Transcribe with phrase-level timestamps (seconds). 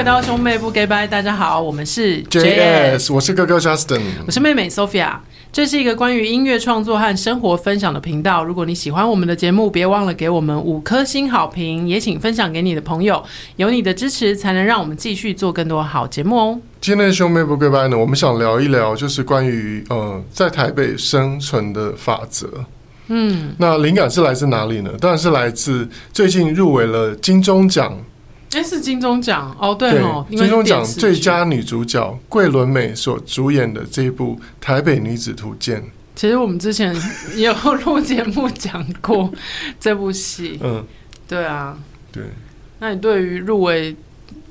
[0.00, 5.18] 回到兄妹不 gay bye，大家好，我们是 JS，我是哥哥 Justin，我是妹妹 Sophia。
[5.52, 8.42] 这是一个关于音乐创作和生活分享的频道。
[8.42, 13.22] 如果你喜欢我们的节目，别忘了给我们五颗星好评，也请分享给你的朋友。
[13.56, 16.58] 有你的支持，才能让我们继续做更多好节目哦。
[16.80, 22.48] 今天的兄妹不 gay bye 呢，我们想聊一聊，就是关于呃，在台北生存的法则。
[23.08, 24.90] 嗯，那灵感是来自哪里呢？
[24.98, 27.94] 当然是来自最近入围了金钟奖。
[28.52, 35.80] 哎，是金钟奖哦，对哦，金钟奖最佳女主角桂纶镁所主演的这一部《台北女子图鉴》。
[36.16, 36.94] 其实我们之前
[37.36, 37.54] 也有
[37.86, 39.32] 录节目讲过
[39.78, 40.58] 这部戏。
[40.62, 40.84] 嗯，
[41.28, 41.78] 对啊，
[42.10, 42.24] 对。
[42.80, 43.94] 那你对于入围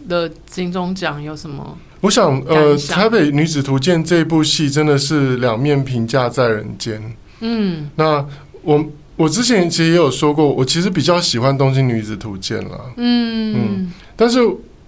[0.08, 1.78] 的金钟奖有什么？
[2.02, 7.14] 我想，呃，《台北女子图鉴》这部戏真的是两面评价在人间。
[7.42, 8.26] 嗯，那
[8.62, 8.84] 我。
[9.20, 12.80] 我之前其实也有说过，我其实比较喜欢《东京女子图鉴》啦。
[12.96, 14.40] 嗯嗯，但是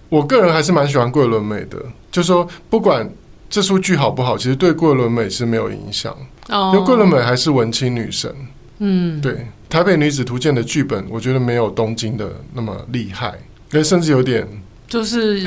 [0.07, 1.77] 我个人还是蛮喜欢桂纶镁的。
[2.09, 3.09] 就是说，不管
[3.49, 6.15] 这出剧好不好，其实对桂纶镁是没有影响。
[6.47, 8.33] 哦，因为桂纶镁还是文青女神。
[8.79, 9.33] 嗯，对，
[9.67, 13.37] 《台北女子图鉴》的剧本，我觉得没有东京的那么厉害，
[13.83, 14.47] 甚至有点
[14.87, 15.45] 就是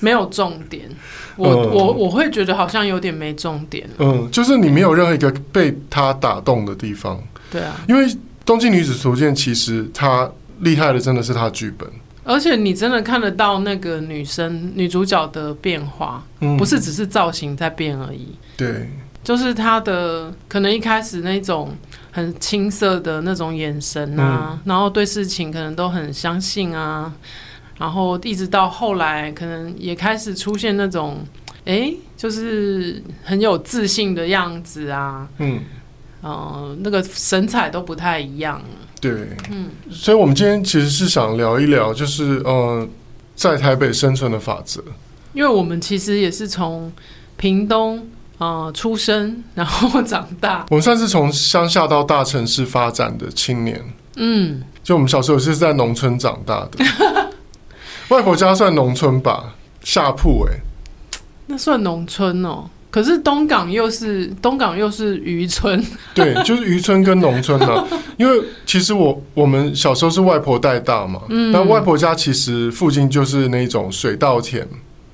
[0.00, 0.82] 没有重点。
[1.36, 3.88] 我、嗯、我我会觉得好像有点没重点。
[3.96, 7.18] 嗯，就是你没有任何一个被他打动的地方。
[7.50, 8.06] 对啊，因为
[8.44, 11.88] 《东京女子图鉴》其实她厉害的真的是她剧本，
[12.24, 18.28] 而且你真的看得到那个女生女主角的变化，嗯，不是只是造型在变而已。
[18.56, 18.90] 对，
[19.24, 21.74] 就是她的可能一开始那种
[22.10, 27.12] 很青涩的那种眼神啊，嗯，然后对事情可能都很相信啊，
[27.78, 31.18] 然后一直到后来可能也开始出现那种，
[31.64, 35.60] 哎，就是很有自信的样子啊，嗯。
[36.20, 38.60] 哦、呃，那个神采都不太一样。
[39.00, 39.12] 对，
[39.50, 42.86] 嗯，所以我们今天其实是想聊一聊，就是呃，
[43.36, 44.82] 在台北生存的法则。
[45.32, 46.92] 因为我们其实也是从
[47.36, 48.08] 屏东
[48.38, 50.66] 呃出生，然后长大。
[50.70, 53.80] 我们算是从乡下到大城市发展的青年。
[54.16, 56.84] 嗯，就我们小时候是在农村长大的，
[58.08, 59.54] 外婆家算农村吧，
[59.84, 60.60] 下铺哎、欸，
[61.46, 62.68] 那算农村哦。
[62.90, 65.82] 可是东港又是东港又是渔村，
[66.14, 67.84] 对，就是渔村跟农村啊。
[68.16, 74.66] 因为其实我我们小时候是外婆带大嘛，嗯，那外婆家其实附近就是那种水稻田，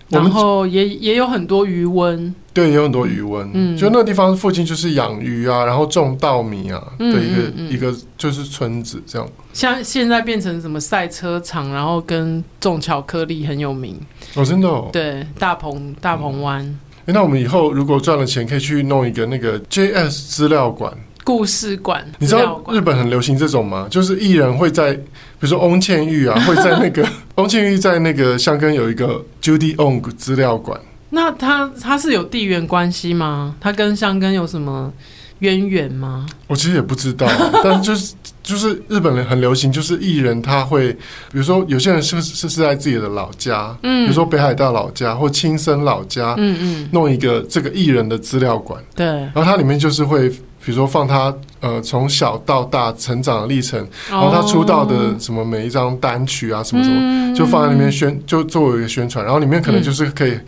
[0.09, 9.29] 然后也也有很多鱼温，对，也有很多鱼温，嗯，就那个地方附近就是养鱼啊，然后种稻米啊的一个、嗯嗯嗯、一个就是村子这样。
[9.53, 14.01] 像现在变成什么赛车场，然后跟种巧克力很有名。
[14.35, 16.79] 哦，真的哦，对，大鹏大鹏湾。
[17.07, 20.93] 那我们以后如果赚了钱，可以去弄一个那个 JS 资料馆、
[21.23, 22.05] 故事馆。
[22.19, 23.87] 你知道日本很流行这种吗？
[23.91, 25.03] 就是艺人会在，比
[25.41, 27.07] 如说翁倩玉啊， 会在那个
[27.37, 30.81] 翁倩玉在那个香根有一个 Judy Ong 资料馆。
[31.11, 33.55] 那他他是有地缘关系吗？
[33.61, 34.93] 他跟香根有什么
[35.41, 36.27] 渊源吗？
[36.47, 37.27] 我其实也不知道，
[37.63, 38.15] 但是就是。
[38.45, 40.99] 就是日本人很流行，就是艺人他会，比
[41.39, 50.37] 如说有些人是是是在自己的老家，嗯，比如说北海道老家或亲生老家，嗯嗯，弄一个这个艺人的资料馆，对，然后它里面就是会，比
[50.67, 53.81] 如说放他呃从小到大成长的历程，
[54.11, 60.39] 然后他出道的什么每一张单曲啊什么什么，就放在里面宣，就作为一个宣传，然后里面可能就是可以，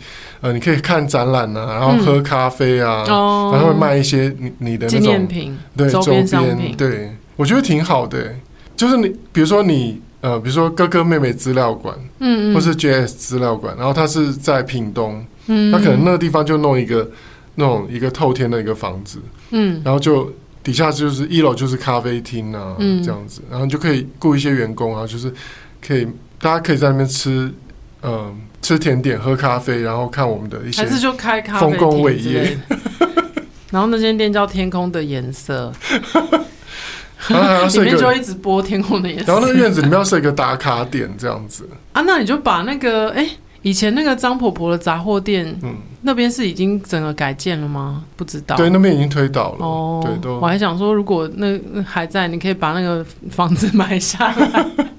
[0.41, 3.15] 呃，你可以看展览啊，然后喝咖啡啊，然
[3.59, 7.11] 后会卖一些你你的那种纪念品，对，周边商品，对。
[7.35, 8.33] 我觉得挺好的，
[8.75, 17.07] 就是你比如说你呃，比如说哥哥妹妹资料馆，嗯，嗯，或是 JS 资料馆，然后它是在屏东，嗯，他可能那个地方就弄一个
[17.53, 19.19] 那种一个透天的一个房子，
[19.51, 20.33] 嗯，然后就
[20.63, 25.31] 底下就是一楼就是咖啡厅啊，嗯，这样子，然后就可以雇一些员工啊，就是
[25.79, 26.07] 可以
[26.41, 27.51] 大家可以在那边吃，
[28.01, 28.33] 呃，
[28.67, 32.57] 吃甜点、喝咖啡，然后看我们的一些还是就开咖啡厅丰功伟业，
[33.71, 35.71] 然后那间店叫天空的颜色。
[37.29, 43.31] 然后里面就一直播天空的颜色，然后那个院子里面要设一个打卡点，这样子啊，那你就把那个哎、欸，
[43.61, 48.03] 以前那个张婆婆的杂货店，嗯，那边是已经整个改建了吗？
[48.17, 49.65] 不知道，对，那边已经推倒了。
[49.65, 50.39] 哦，对，都。
[50.41, 54.65] 我还想说，如果那还在，你可以把那个房子买下来。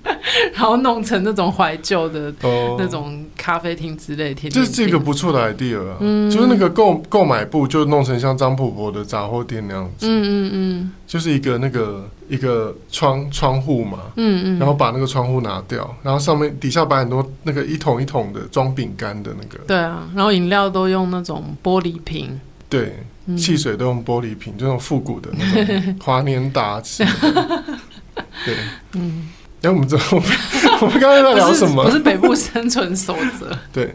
[0.53, 2.33] 然后弄成那种怀旧的
[2.79, 5.97] 那种咖啡厅之类，天，就是一个不错的 idea 啊。
[6.01, 10.07] 嗯，就是那个购购买部就弄成像张婆婆的杂货店那样子。
[10.07, 13.99] 嗯嗯嗯，就是一个那个一个窗窗户嘛。
[14.17, 19.59] 嗯嗯，然后把那个窗户拿掉，然后上面底下摆很多那个一桶一桶的装饼干的那个。
[19.67, 22.41] 对啊，然后饮料都用那种玻璃瓶。
[22.69, 22.99] 对，
[23.37, 26.81] 汽水都用玻璃瓶，就那种复古的那种 华年达。
[28.45, 28.57] 对，
[28.93, 29.29] 嗯。
[29.63, 30.29] 哎，我们这我们
[30.81, 31.85] 我们刚才在聊什么？
[31.85, 33.51] 不是，不是北部生存守则。
[33.73, 33.95] 对，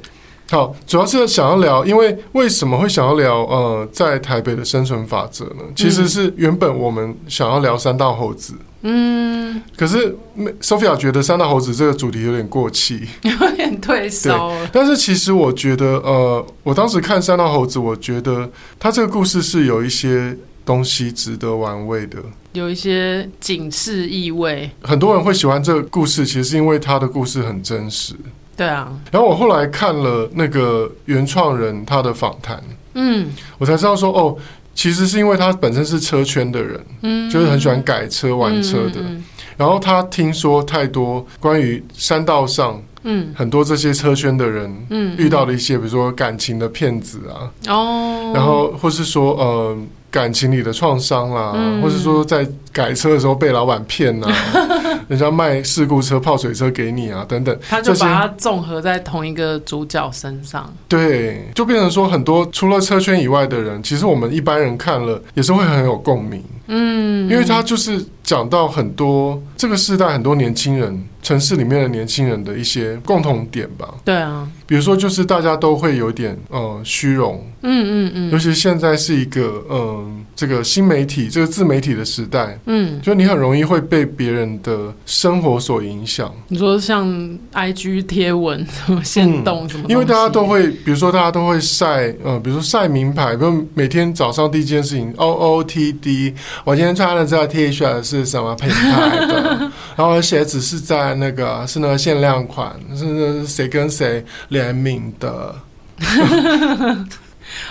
[0.51, 5.63] 好，主要是想要聊，因为为什么会想要聊呃，在台北的生存法则呢？
[5.75, 8.53] 其实是原本我们想要聊三道猴子。
[8.85, 10.13] 嗯，可是
[10.59, 14.51] Sophia 觉得三道猴子这个主题有点过气， 有点退烧。
[14.73, 22.17] 但是其实我觉得，呃，我当时看三道猴子，我觉得他这个故事是有一些东西值得玩味的，
[22.53, 24.69] 有一些警示意味。
[24.81, 28.13] 很多人会喜欢这个故事，其实是因为他的故事很真实。
[28.55, 28.91] 对啊。
[29.11, 32.63] 然后我后来看了那个原创人他的访谈，
[32.93, 34.37] 嗯，我才知道说，哦。
[34.75, 39.01] 其实是因为他本身是车圈的人，嗯，就是很喜欢改车、玩车的。
[39.01, 39.23] 嗯嗯嗯、
[39.55, 49.77] 然后他听说太多关于山道上，嗯，很多这些车圈的人，嗯，遇到了一些，比如说感情的骗子啊，哦，然后或是说，呃，
[50.13, 54.27] 感情里的创伤啦，嗯、或是说在改车的时候被老板骗呐。
[55.09, 60.71] 人家卖事故车、泡水车给你啊，等等，他就把它综合在同一个主角身上。
[60.87, 66.41] 对，就变成说很多除了车圈以外的人，其实我们一般人看了也是会很有共鸣。
[66.67, 73.87] 嗯，因为他就是讲到很多这个时代很多年轻人，城市里面的年轻人的一些共同点吧。
[74.03, 77.41] 对啊，比如说就是大家都会有点呃虚荣。
[77.65, 82.59] 嗯嗯嗯，尤其现在是一个嗯、呃、这个新媒体这个自媒体的时代。
[82.65, 86.29] 嗯，就你很容易会被别人的生活所影响。
[86.49, 87.07] 你说像
[87.53, 89.89] IG 贴文什么限动什么、嗯？
[89.89, 96.33] 因为大家都会，比如说大家都会晒呃，比如说晒名牌，比如每天早上第一件事情 OOTD。
[96.65, 99.52] 我今天穿的这个 T 恤是什么品牌的？
[99.95, 105.55] 然后鞋子是在那个是那个限量款，是谁跟谁联名的？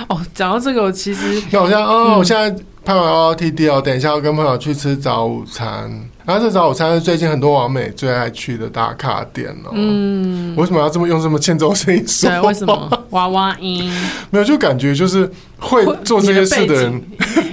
[0.09, 2.51] 哦，讲到这个，我其实那我现在哦，我现在
[2.85, 5.91] 拍完 OOTD 哦，等一下要跟朋友去吃早午餐。
[6.25, 9.71] 然后这早午餐是最近很多网美最爱去的打卡点哦。
[9.73, 12.31] 嗯，为什么要这么用这么欠揍声音说？
[12.31, 12.89] 对，为什么？
[13.11, 13.93] 娃娃音
[14.31, 17.03] 没有，就感觉就是会做这些事的人，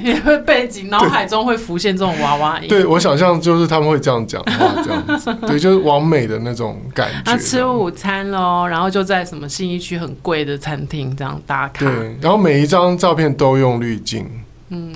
[0.04, 2.68] 也会背景 脑海中会浮现这种娃娃音。
[2.68, 5.36] 对，我想象就是他们会这样讲话，这样子。
[5.48, 7.22] 对，就是完美的那种感觉。
[7.26, 11.86] 他吃午餐喽，然后就在什么信义区很贵的餐厅这样打卡。
[11.86, 14.26] 对，然后每一张照片都用滤镜。
[14.70, 14.94] 嗯。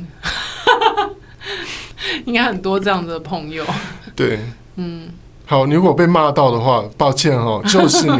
[2.25, 3.63] 应该很多这样的朋友。
[4.15, 4.39] 对，
[4.75, 5.09] 嗯，
[5.45, 8.11] 好，你如果被骂到的话，抱歉哦， 就是你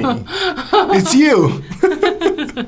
[0.72, 1.52] ，It's you。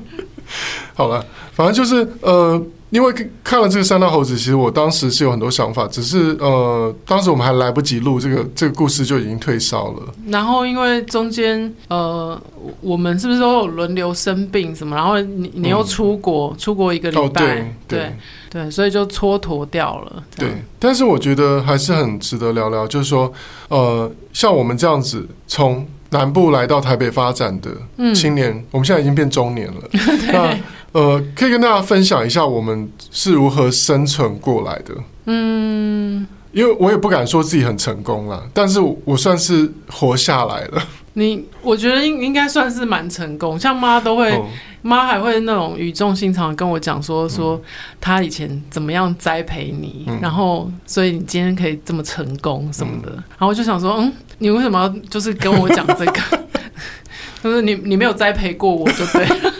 [0.94, 2.62] 好了，反正就是呃。
[2.90, 3.12] 因为
[3.42, 10.02] 看了这个三大猴子，其实我当时是有很多想法，只是呃，当时我们还来不及录这个这个故事就已经退烧了。
[10.28, 12.40] 然后因为中间呃，
[12.80, 14.94] 我们是不是都有轮流生病什么？
[14.94, 18.12] 然后你你又出国，嗯、出国一个礼拜，哦、对
[18.48, 20.22] 对，所以就蹉跎掉了。
[20.36, 20.48] 对，
[20.78, 23.32] 但是我觉得还是很值得聊聊，就是说
[23.68, 27.70] 呃，像我们这样子从南部来到台北发展的
[28.14, 29.74] 青年，嗯、我们现在已经变中年了。
[30.32, 30.56] 那
[30.96, 34.94] 呃，可以跟大家分享一下我们是如何生存过来的。
[35.26, 40.82] 嗯，因为我也不敢说自己很成功啦，但是我算是活下来了。
[41.12, 43.60] 你，我觉得应应该算是蛮成功。
[43.60, 44.42] 像妈都会，
[44.80, 47.60] 妈、哦、还会那种语重心长跟我讲说，说
[48.00, 53.10] 她以前怎么样栽培你，嗯、然后所以你今天可以这么成功什么的。
[53.10, 56.20] 嗯、然后我就想说，嗯，你为什么要就是跟我讲这个？
[57.44, 59.52] 就是你你没有栽培过我就对了。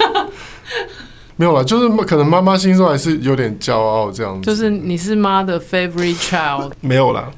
[1.36, 4.46] 没有了，就是可能妈妈心中还是有点骄傲这样子。
[4.46, 6.72] 就是你是妈的 favorite child。
[6.80, 7.30] 没有啦，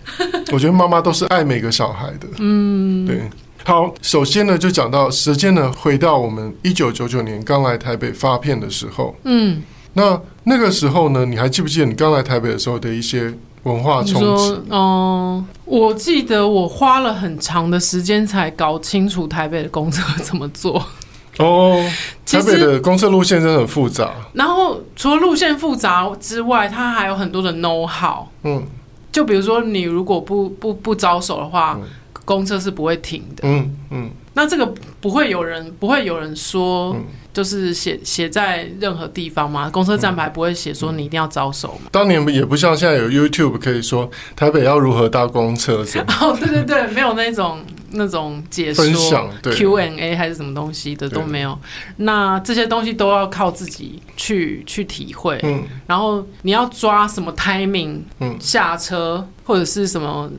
[0.52, 2.28] 我觉得妈妈都是爱每个小孩的。
[2.38, 3.22] 嗯，对。
[3.64, 9.14] 好，首先呢，就讲到时间呢，回到我们一九九九年刚来台北发片的时候。
[9.24, 9.62] 嗯，
[9.92, 14.62] 那那个时候呢，你还记不记得你刚来台北的时候的一些文化冲击？
[14.70, 20.82] 嗯、呃，我记得我花了很长的时间才搞清楚台北的公车怎么坐。
[21.38, 21.84] 哦，
[22.26, 24.12] 台北的公车路线真的很复杂。
[24.34, 28.26] 然后除了路线复杂之外，它还有很多的 know how。
[28.42, 28.66] 嗯，
[29.10, 31.88] 就比如说你如果不不不招手的话，嗯、
[32.24, 33.42] 公车是不会停的。
[33.42, 36.92] 嗯嗯，嗯那这个不会有人不会有人说。
[36.94, 39.70] 嗯就是写写在任何地方吗？
[39.70, 41.88] 公车站牌不会写说你一定要招手吗？
[41.92, 46.00] 当年也不像现在有 YouTube 可以说台北要如何搭公车是？
[46.20, 48.84] 哦，对对对，没有那种那种解说、
[49.42, 51.58] Q&A 还是什么东西的都没有。
[51.96, 55.38] 那这些东西都要靠自己去去体会。
[55.42, 60.30] 嗯，然后你要抓什么 timing，嗯，下车或者是什么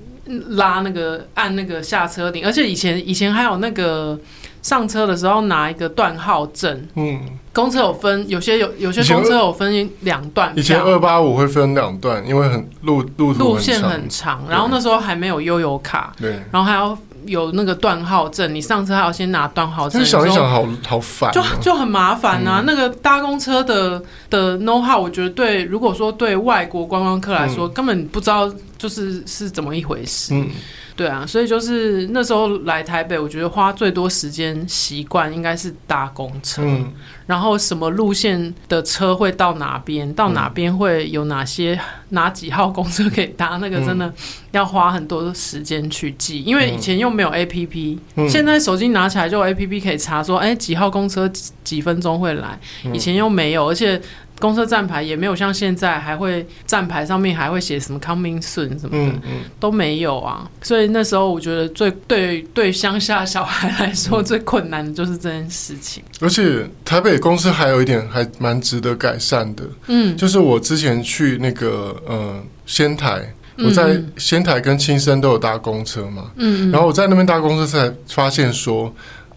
[0.50, 4.20] 拉那个按那个下车铃，而且以前以前还有那个。
[4.62, 6.86] 上车的时候拿一个段号证。
[6.96, 7.18] 嗯，
[7.54, 10.52] 公车有分，有些有有些公车有分两段。
[10.54, 16.14] 以前二八五会分两段，因为很路路路线很长，然后那时候还没有悠游卡。
[16.20, 16.96] 对，然后还要
[17.30, 20.04] 有那个断号证，你上车还要先拿断号证。
[20.04, 22.60] 想一想好，好好烦，就就很麻烦啊。
[22.60, 30.34] 嗯、那个搭公车的的 know how，我觉得对，如果说对外国观光客来说，嗯、根本不知道就是是怎么一回事。
[30.34, 30.50] 嗯。
[30.96, 36.92] 对啊，所以就是那时候来台北，我觉得花最多时间习惯应该是搭公车，嗯、
[37.26, 44.14] 然后什么路线的车会到哪边，到哪边会有哪些哪几号公车可以搭，那个真的
[44.52, 51.32] 要花很多时间去记，因为以前又没有 APP，、嗯、现在手机拿起来就 APP 可以查说，哎，几号公车
[51.64, 52.60] 几分钟会来，
[52.92, 54.02] 以前又没有，而且。
[54.40, 60.50] 公车站牌也没有像现在还会站牌上面还会写什么 coming soon 什么的，嗯嗯、都没有啊。
[60.62, 66.02] 所以那时候我觉得最对对乡下小孩来说最困难的就是这件事情。
[66.22, 78.94] 而且台北公司还有一点还蛮值得改善的，嗯，就是我之前去那个呃仙台，我在仙台跟青森都有搭公车嘛，嗯，然后我在那边搭公车才发现说，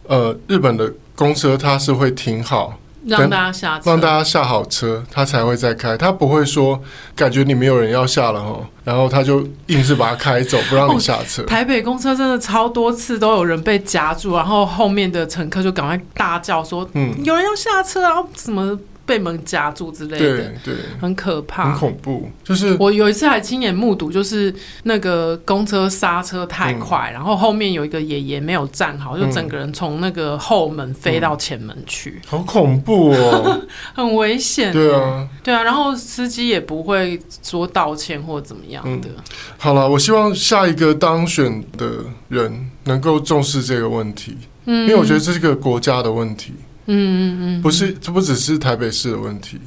[0.06, 2.78] 呃，日本的公车它是会停好。
[3.06, 5.96] 让大家下车，让大家下好车，他才会再开。
[5.96, 6.80] 他不会说
[7.14, 11.42] 感觉你没有人要下了哦，然后他就硬是把它开走，不让你下车。
[11.42, 18.78] 哦，台北公车真的超多次都有人被夹住，然后后面的乘客就赶快大叫说：“嗯，有人要下车啊！”什么？
[19.04, 22.30] 被门夹住之类的，对对，很可怕，很恐怖。
[22.44, 24.54] 就是我有一次还亲眼目睹，就是
[24.84, 33.60] 那个公车刹车太快，嗯、然后后面有一个爷爷没有站好，就整个人从那个后门飞到前门去，嗯、好恐怖哦，
[33.94, 34.72] 很危险。
[34.72, 39.08] 对啊，对啊，然后司机也不会说道歉或怎么样的。
[39.08, 39.22] 嗯、
[39.58, 46.52] 好了，我希望下一个当选的人能够重视这个问题，嗯，因为我觉得这是个国家的问题。
[46.89, 49.59] 嗯嗯嗯，不是，这不只是台北市的问题。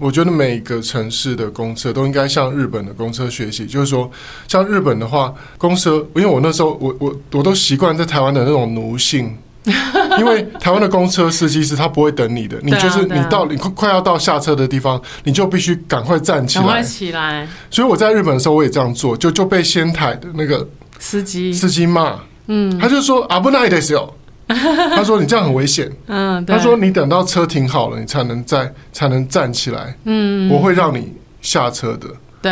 [0.00, 3.64] 我觉得每个城市的公车都应该向日本的公车学习。
[3.64, 4.10] 就是说，
[4.48, 9.32] 像日本的话，公车，因为我那时候我我我都习惯在台湾的那种奴性，
[10.18, 17.48] 因为台湾的公车司机是他不会等你的，你就是你到你快快要到下车的地方，你就必须赶快站起来，赶快起来。
[17.70, 20.68] 所以我在日本的时候我也这样做，就就被仙台的那个
[20.98, 22.18] 司机司机骂，
[22.48, 24.10] 嗯，他就说危ないですよ。
[24.95, 32.07] 他说：“你这样很危险。”嗯，他说：“你等到车停好了，你才能再才能站起来。”嗯，我会让你下车的。
[32.41, 32.51] 对，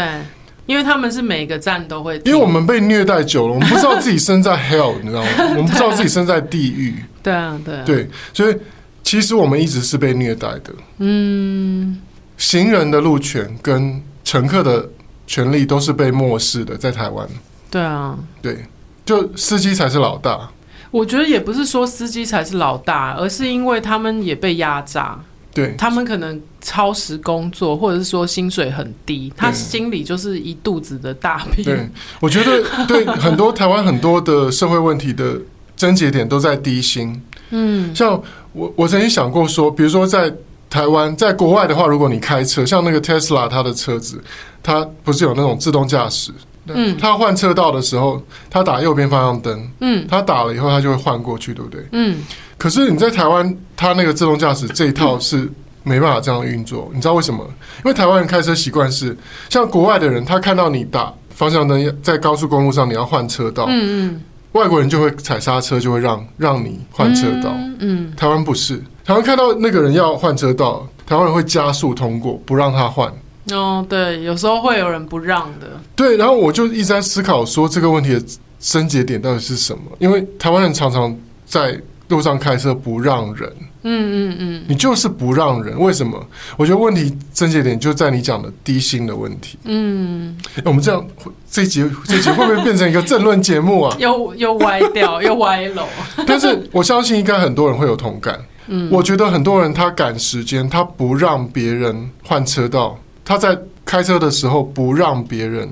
[0.67, 2.21] 因为他们是每个站都会。
[2.23, 5.29] 因为我们被虐待久了，我们不知道自己身在 hell，你知道吗？
[5.49, 6.95] 我们不知道自己身在地狱。
[7.23, 8.55] 对啊，对啊，对，所以
[9.03, 10.73] 其实我们一直是被虐待的。
[10.99, 11.99] 嗯，
[12.37, 14.87] 行人的路权跟乘客的
[15.25, 17.27] 权利都是被漠视的，在台湾。
[17.71, 18.63] 对啊，对，
[19.03, 20.49] 就司机才是老大。
[20.91, 25.19] 我觉得也不是说司机才是老大，而是因为他们也被压榨。
[25.53, 31.65] 对，他们可能超时工作，或者是说薪水很低，他心里就是一肚子的大病。
[31.65, 31.89] 对，
[32.19, 35.35] 我觉得对很多台湾很多的社会问题的
[35.75, 37.19] 症结点都在低薪。
[37.49, 38.21] 嗯，像
[38.53, 40.31] 我我曾经想过说，比如说在
[40.69, 44.23] 台湾，在国外的话，如果你开车，像那个 Tesla，它的车子，
[44.61, 46.31] 它不是有那种自动驾驶？
[46.75, 51.85] 嗯，他换车道的时候，他打右边方向灯，嗯，他打了以后，他就会换过去，对不对？
[51.91, 52.17] 嗯。
[52.57, 55.47] 可是你在台湾，他那个自动驾驶这一套是
[55.83, 57.43] 没办法这样运作，你知道为什么？
[57.83, 59.15] 因为台湾人开车习惯是
[59.49, 64.21] 像国外的人，他看到你打方向灯在高速公路上，你要换车道，嗯嗯，
[64.53, 68.11] 外国人就会踩刹车，就会让让你换车道，嗯。
[68.17, 73.13] 台湾不是，台湾看到那个人要换车道，台湾人会加速通过，不让他换。
[73.51, 75.67] 哦，对，有时候会有人不让的。
[75.95, 78.21] 对，然后我就一直在思考说这个问题的
[78.59, 79.83] 症结点到底是什么？
[79.99, 83.51] 因为台湾人常常在路上开车不让人。
[83.89, 86.21] 嗯嗯嗯，你就是不让人，为什么？
[86.57, 89.57] 我觉得问题症结点就在你讲的低薪的问题。
[89.63, 90.35] 嗯，
[90.65, 91.05] 我们这样
[91.49, 93.95] 这集这集会不会变成一个政论节目啊？
[93.99, 95.87] 又又歪掉， 又歪楼。
[96.25, 98.37] 但是我相信应该很多人会有同感。
[98.67, 102.99] 嗯，我觉得很多人他赶时间，他不让别人换车道。
[103.27, 105.69] 他在开车的时候不让别人，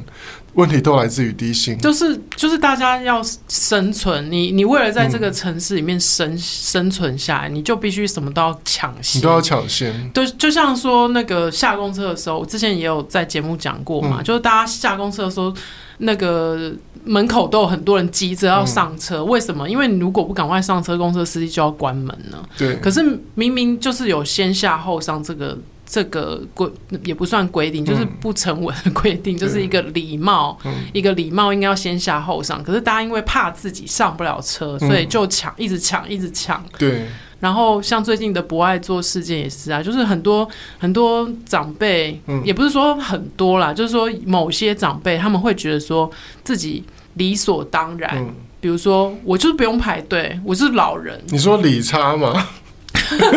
[0.55, 1.77] 问题都来自于低薪。
[1.77, 10.09] 就是就是大家要生存，你你为了在这个城市里面生、嗯、生存下来，你就必须什么都要抢先，你都要抢先。
[10.09, 15.53] 对，就像说那个下公车的时候，我之前也有在节目讲过嘛，嗯、就是大家下公车的时候，
[15.99, 16.73] 那个
[17.05, 19.69] 门口都有很多人急着要上车，嗯、为什么？
[19.69, 22.49] 因为你如果不赶快上车，公车司机就要关门了。
[22.57, 23.01] 对，可是
[23.35, 25.57] 明明就是有先下后上这个。
[25.85, 26.69] 这个规
[27.03, 32.63] 也不算规定，就是不成文的规定，嗯、就是一个礼貌，嗯、一个礼貌应该要先下后上。
[32.63, 36.63] 可是大家因为怕自己上不了车，所以就抢，一直抢，一直抢。
[36.79, 37.05] 对。
[37.39, 40.47] 然后像最近的博爱做事件也是啊，就是很多
[40.79, 46.09] 很多长辈，嗯、也不是说很多啦，就是说某些长辈他们会觉得说
[46.43, 46.83] 自己
[47.15, 48.25] 理所当然。
[48.59, 51.21] 比如说我就是不用排队，我是老人。
[51.27, 52.47] 你说理差吗？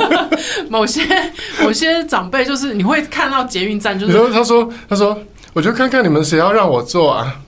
[0.68, 1.02] 某些
[1.62, 5.18] 某些长辈就是你会看到捷运站，就是你说他说他说，
[5.52, 7.34] 我就看看你们谁要让我坐啊。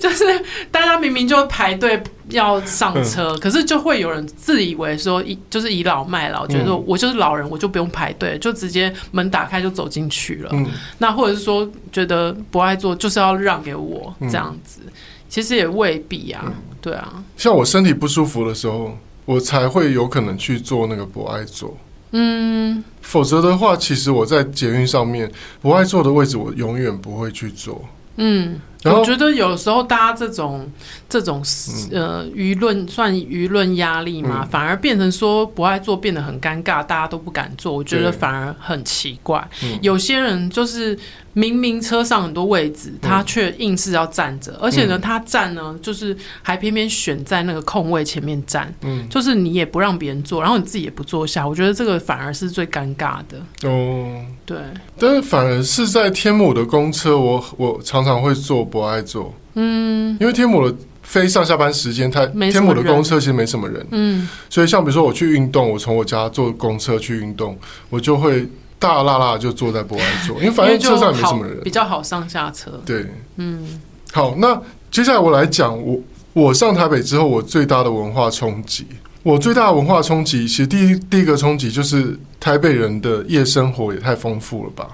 [0.00, 0.24] 就是
[0.70, 10.50] 大家明明就排队要上车，嗯，可是就会有人自以为说以就是倚老卖老，觉得说我就是老人，我就不用排队，就直接门打开就走进去了。
[10.52, 10.66] 嗯，
[10.98, 14.92] 那或者是说觉得不爱坐就是要让给我这样子，嗯，
[15.28, 16.52] 其实也未必啊，嗯。
[16.80, 18.96] 对啊，像我身体不舒服的时候，
[19.28, 21.76] 我才会有可能去做那个不爱做。
[22.12, 25.30] 嗯，否则的话，其实我在捷运上面
[25.60, 27.84] 不爱坐的位置，我永远不会去坐。
[28.16, 28.58] 嗯。
[28.84, 30.70] 我觉得有时候大家这种
[31.08, 31.42] 这种
[31.90, 37.72] 呃舆论算舆论压力嘛，反而变成说不爱做变得很尴尬，大家都不敢做。
[37.72, 39.46] 我觉得反而很奇怪。
[39.82, 40.96] 有些人就是
[41.38, 49.08] 明明车上很多位置，他却硬是要站着，而且呢，他站呢就是还偏偏选在那个空位前面站，嗯。
[49.08, 51.48] 就是你也不让别人坐，然后你自己也不坐下。
[51.48, 53.68] 我觉得这个反而是最尴尬的。
[53.68, 54.58] 哦，对，
[54.98, 58.58] 但是反而是在天母的公车，我我常常会坐。
[58.68, 67.56] 不爱坐，嗯，因为天母的非上下班时间，它天母的公车其实没什么人，嗯，所以像比如说我去运动，我从我家坐公车去运动，
[67.88, 68.46] 我就会
[68.78, 72.80] 大辣辣就坐在博爱坐， 因为反正车上也没什么人，比较好上下车。
[72.84, 73.06] 对，
[73.36, 73.80] 嗯，
[74.12, 76.00] 好，那接下来我来讲我
[76.32, 78.86] 我上台北之后我最大的文化冲击，
[79.22, 84.88] 我最大的文化冲击，其实第一第一个冲击就是台北人的夜生活也太丰富了吧。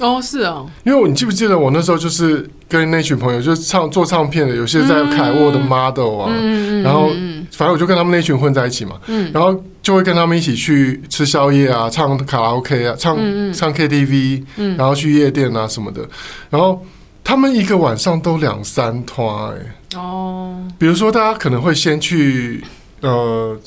[0.00, 7.08] 哦，是哦，因为我你记不记得我那时候就是跟那群朋友，就是唱做唱片的，有些在凯沃的 model 啊，嗯、然后
[7.50, 16.08] 反正我就跟他们那群混在一起嘛，嗯、然后就会跟他们一起去吃宵夜啊，唱卡拉 OK 啊，唱、嗯、唱 KTV，、嗯、然后去夜店啊什么的，
[16.48, 16.80] 然后
[17.24, 22.62] 他们一个晚上都两三团哎，哦，比如说大家可能会先去
[23.00, 23.58] 呃，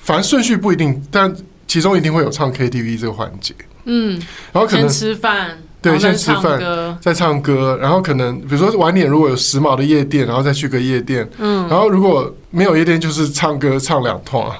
[0.00, 1.30] 反正顺序不一定，但
[1.66, 4.18] 其中一定会有唱 KTV 这个环节，嗯，
[4.50, 5.58] 然后可能吃饭。
[5.90, 14.50] 对，先吃饭，再唱歌，然后可能比如说晚点如果有时髦的夜店，然后再去个夜店，嗯，然后如果没有夜店，就是唱歌唱两趟，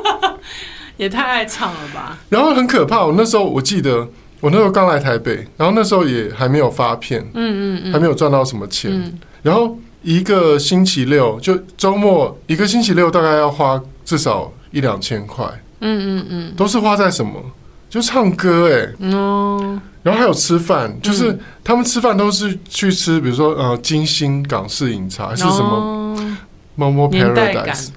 [0.98, 2.18] 也太爱唱了吧！
[2.28, 4.06] 然后很可怕，我那时候我记得
[4.40, 15.44] 我那时候刚来台北，然后那时候也还没有发片，嗯嗯嗯，还没有赚到什么钱，嗯，然后一个星期六就周末一个星期六大概要花至少一两千块，
[15.80, 17.42] 嗯嗯嗯，都是花在什么？
[17.88, 26.38] 就唱歌哎、欸，哦，然后还有吃饭，就是他们吃饭都是去吃，比如说呃金星港式饮茶，还是什么
[26.78, 27.88] Momo Paradise，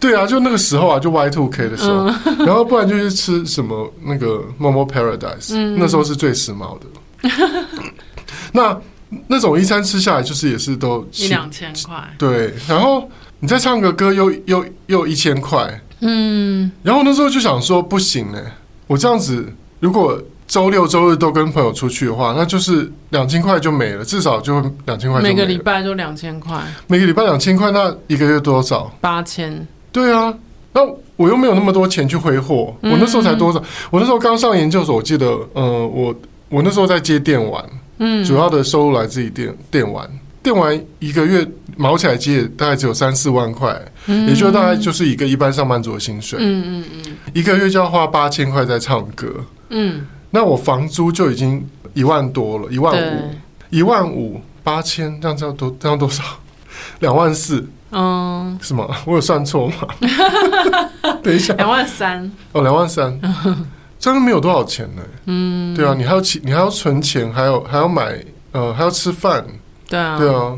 [0.00, 2.06] 对， 啊，就那个时候啊，就 Y Two K 的时候，
[2.44, 6.86] 然后不然就是吃什么那个 Momo Paradise，那时候是最时髦的。
[8.52, 8.80] 那
[9.26, 13.06] 那种一餐吃下来，就是也是都一两千块，对，然后
[13.40, 15.80] 你再唱个歌又，又又又一千块。
[16.00, 18.40] 嗯，然后那时候就想说不行呢，
[18.86, 25.20] 我这样子如果周六周日都跟朋友出去的话，那就是两千块就没了，至少就两千块。
[25.20, 28.90] 每个礼拜就两千块，每个礼拜两千块，那一个月多少？
[29.00, 29.66] 八千。
[29.92, 30.32] 对啊，
[30.72, 30.80] 那
[31.16, 33.62] 我又没有那么多钱去挥霍，我那时候才多少？
[33.90, 36.14] 我那时候刚上研究所，我记得，呃，我
[36.48, 37.62] 我那时候在接电玩，
[37.98, 40.08] 嗯，主要的收入来自于电电玩。
[40.42, 46.38] 电玩一个月毛起来接大概只有三四万块，嗯，也就大概就是一个一般上班族的薪水。
[46.40, 49.26] 嗯嗯嗯，一个月就要花八千块在唱歌。
[49.70, 53.30] 嗯，那我房租就已经一万多了，一万五，
[53.70, 56.22] 一万五八千，这样这样多这样多少？
[57.00, 57.66] 两万四。
[57.90, 58.86] 嗯，是吗？
[59.06, 59.74] 我有算错吗？
[61.24, 62.30] 等一下，两万三。
[62.52, 63.18] 哦，两万三，
[63.98, 65.02] 这样没有多少钱呢？
[65.24, 69.42] 嗯，对啊，你还要你还要存钱，还有还要买呃还要吃饭。
[69.88, 70.54] 对啊，对啊，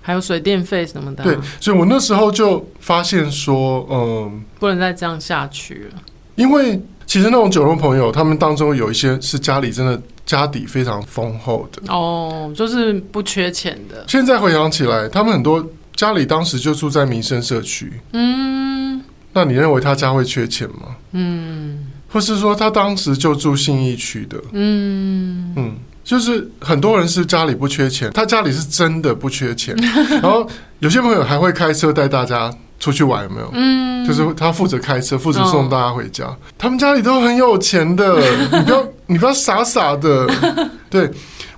[0.00, 1.22] 还有水电费什么的。
[1.22, 6.00] 对，所以我那时候就发现说，嗯，不能再这样下去了。
[6.36, 11.92] 因为其实那种酒肉朋友，他们当中有一些是家里真的家底非常丰厚的。
[11.92, 14.04] 哦，就是不缺钱的。
[14.06, 17.92] 现在回想起来，他们很多家里当时就住在民生社区。
[18.12, 20.94] 嗯，那你认为他家会缺钱吗？
[21.10, 24.40] 嗯，或是说他当时就住信义区的？
[24.52, 25.76] 嗯嗯。
[26.04, 29.74] 就是很多人是家里不缺钱，他家里是真的不缺钱。
[30.22, 33.50] 然后有些朋友还会开车带大家出去玩，有没有？
[33.52, 36.36] 嗯，就是他负责开车，负责送大家回家。
[36.58, 38.18] 他们家里都很有钱的，
[38.50, 40.26] 你不要你不要傻傻的。
[40.90, 41.08] 对，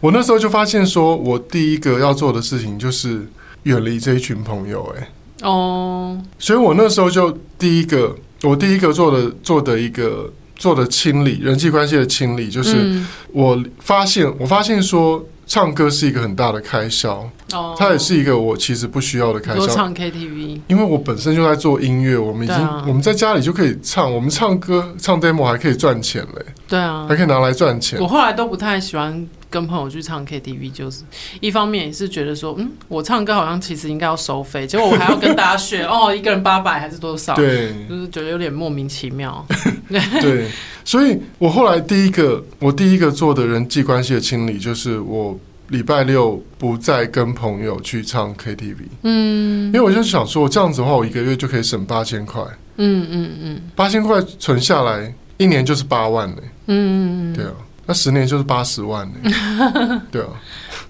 [0.01, 3.27] 我那时候就发现，说我第一个要做的事情就是
[3.63, 4.95] 远离这一群朋友。
[4.99, 5.09] 哎，
[5.49, 10.31] 哦，所以我那时候就第一个，我第一个做的做的一个。
[10.55, 15.21] 做的清理，人际关系的清理，就是我发现，我发现说，
[15.53, 19.67] 唱歌是一个很大的开销，哦，它也是一个我其实不需要的开销。
[19.67, 26.47] 唱 KTV，因为我本身就在做音乐，我们已经、啊、我们在家里就可以唱，我们唱歌唱 demo 还可以赚钱嘞。
[26.67, 28.01] 对啊，还可以拿来赚钱。
[28.01, 31.03] 我后来都不太喜欢跟朋友去唱 KTV，就是
[31.41, 37.35] 一方面也是觉得说，嗯，我唱歌好像其实应该要收费，结果我还要跟大家 学哦，一个人八百还是多少？
[37.37, 39.47] 对，就是觉得有点莫名其妙。
[40.23, 40.49] 对，
[40.87, 45.39] 所以我后来第一个，我第一个做的人际关系的清理，就是我
[45.69, 48.77] 礼拜六不再跟朋友去唱 KTV。
[49.03, 52.43] 嗯，因为我就想说，这样子的话，我一个月就可以省八千块。
[52.77, 56.43] 嗯嗯嗯，八千块存下来，一年就是八万嘞。
[56.69, 57.53] 嗯，对啊。
[57.87, 60.29] 那十年就是八十万呢， 对啊，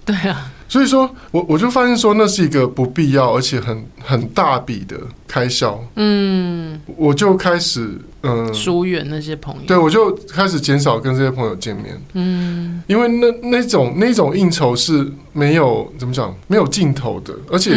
[0.05, 8.53] 对啊，所以说我我就发现说那是一个不必要而且很很大笔的开销，嗯，我就开始嗯。
[8.53, 17.71] 疏远那些朋友，对，我就开始减少跟这些朋友见面，嗯，因为那那种那种应酬是没有怎么讲没有尽头的，而且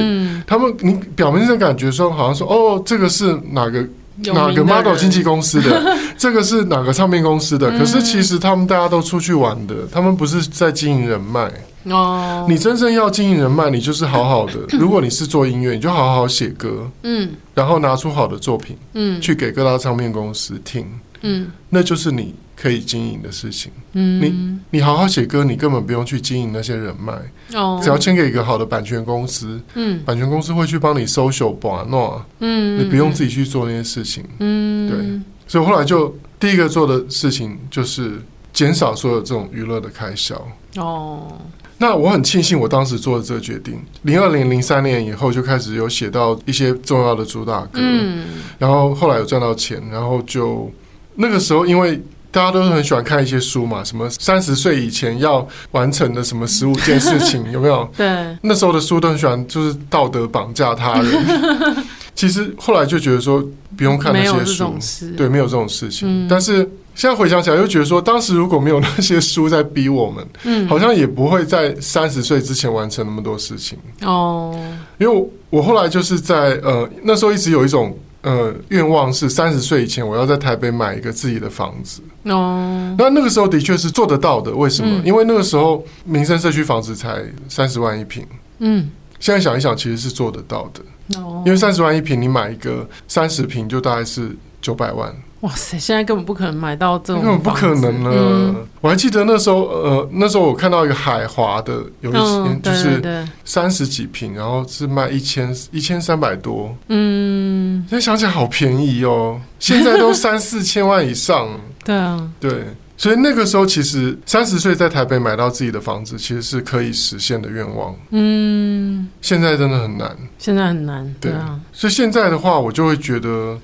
[0.46, 3.86] 他们你表面上感觉说好像说哦这个是哪个。
[4.32, 5.96] 哪个 model 经纪公司的？
[6.16, 7.70] 这个是哪个唱片公司的？
[7.78, 11.50] 可是其实他们大家都出去玩的，他们不是在经营人脉。
[11.84, 14.54] 哦，你真正要经营人脉，你就是好好的。
[14.76, 20.86] 如果你是做音乐，你就好好写歌，嗯，然后拿出好的作品，嗯，去给各大唱片公司听，
[21.22, 22.34] 嗯，那就是你。
[22.56, 27.12] 可以经营的事情，嗯，你你好好写歌，你根本不用去经营那些人脉，
[27.52, 38.22] 哦，只要签给一个好的版权公司，嗯，版权公司会去帮你 social 把弄，嗯，你不用自己去做那些事情，嗯，对，所以后来就第一个做的事情就是
[38.54, 40.34] 减少所有这种娱乐的开销，
[40.76, 41.38] 哦，
[41.76, 48.24] 那我很庆幸我当时做的这个决定，零二零零三年以后就开始有写到一些重要的主打歌，嗯，
[48.58, 50.72] 然后后来有赚到钱，然后就
[51.16, 52.02] 那个时候因为。
[52.36, 57.90] 大家都是很喜欢看一些书嘛，什么三十岁以前要完成的什么十五件事情， 有没有？
[57.96, 61.76] 对，那时候的书都很喜欢，就是道德绑架他人。
[62.14, 63.42] 其实后来就觉得说，
[63.74, 64.74] 不用看那些书，
[65.16, 66.26] 对，没有这种事情。
[66.26, 66.56] 嗯、但是
[66.94, 74.54] 现在回想起来，又觉得说，当时如果没有那些书在逼我们，嗯，好像也不会在三十岁之前完成那么多事情哦。
[74.98, 75.14] 因为
[75.50, 77.98] 我，我后来就是在呃那时候一直有一种。
[78.26, 82.02] 呃，愿望是三十岁以前我要在台北买一个自己的房子。
[82.24, 84.52] 哦，那那个时候的确是做得到的。
[84.52, 85.00] 为什么？
[85.00, 88.26] 嗯、因为那个时候民生社区房子才三十万一平。
[88.58, 91.20] 嗯，现在想一想，其实是做得到的。
[91.20, 95.14] 哦，因为三十万一平，你买一个三十平就大概是九百万。
[95.40, 95.78] 哇塞！
[95.78, 98.10] 现在根本不可能买到这种，根本不可能了。
[98.14, 106.74] 嗯、我还记得那时候，呃，那时候我看到一个海华的，有一间、嗯、就是三十几平，然后是卖一千一千三百多。
[106.88, 111.46] 嗯，现在想起来好便宜哦，现在都三四千万以上。
[111.84, 112.64] 对啊，对，
[112.96, 117.94] 所以那个时候其实三十岁在台北买到自己的房子，其实是可以实现的愿望。
[118.10, 121.14] 嗯，现在真的很难，现在很难。
[121.20, 123.58] 对啊，所以现在的话，我就会觉得。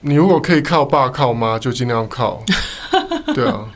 [0.00, 2.42] 你如果可以靠爸靠妈，就尽量靠。
[3.34, 3.68] 对啊，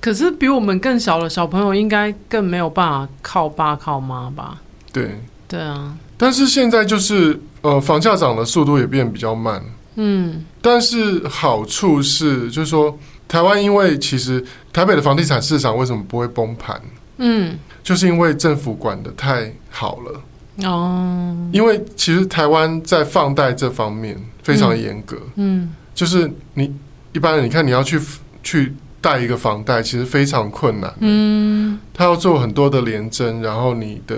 [0.00, 4.58] 可是比我们更小的小朋友，应该更没有办法靠爸靠妈吧？
[4.92, 5.96] 对，对啊。
[6.16, 9.62] 但是现在就是呃，房价涨的速度也变比较慢。
[9.96, 10.44] 嗯。
[10.62, 16.80] 但是好处是，就是说台湾，因为其实台北的房地产市场为什么不会崩盘？
[17.18, 20.20] 嗯，就是因为政府管的太好了。
[20.64, 21.36] 哦。
[21.52, 24.16] 因为其实台湾在放贷这方面。
[24.46, 26.72] 非常严格，嗯，就是你
[27.12, 28.00] 一般人，你看你要去
[28.44, 34.16] 去贷一个房贷，其实非常困难，嗯，他要做很多的联征，然后你的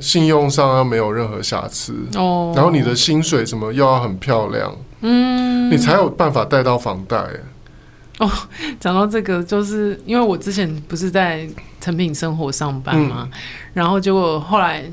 [0.00, 7.18] 信用上要没有任何瑕疵，哦，然后你的薪水什么又要很漂亮，嗯，你才有办法贷到房贷。
[8.20, 8.30] 哦，
[8.78, 11.44] 讲到这个，就是因为我之前不是在
[11.80, 13.38] 成品生活上班嘛，嗯，
[13.74, 14.84] 然后结果后来。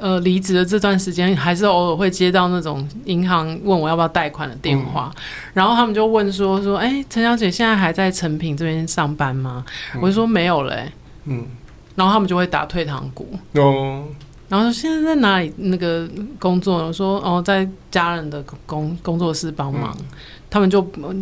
[0.00, 9.62] 呃，离职的这段时间，还是偶尔会接到那种银行问我要不要贷款的电话，嗯、然后他们就问说说，哎、欸，陈小姐现在还在成品这边上班吗？
[9.94, 10.92] 嗯、我就说没有嘞、欸，
[11.26, 11.46] 嗯，
[11.94, 14.06] 然后他们就会打退堂鼓，哦，
[14.48, 16.08] 然后说现在在哪里那个
[16.38, 16.86] 工作？
[16.86, 20.06] 我说哦，在家人的工工作室帮忙，嗯、
[20.48, 20.80] 他们就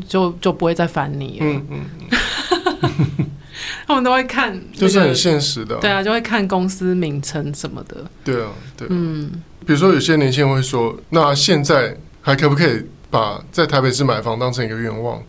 [0.08, 3.26] 就就不会再烦你了，嗯嗯。
[3.88, 5.78] 嗯他们都会看、那个，就是很现实的、啊。
[5.80, 8.04] 对啊，就会看公司名称什么的。
[8.22, 8.90] 对啊，对啊。
[8.90, 15.20] 嗯，比如说有些年轻人会说：“那现在还可不可以把在台北市买房当成一个愿望？”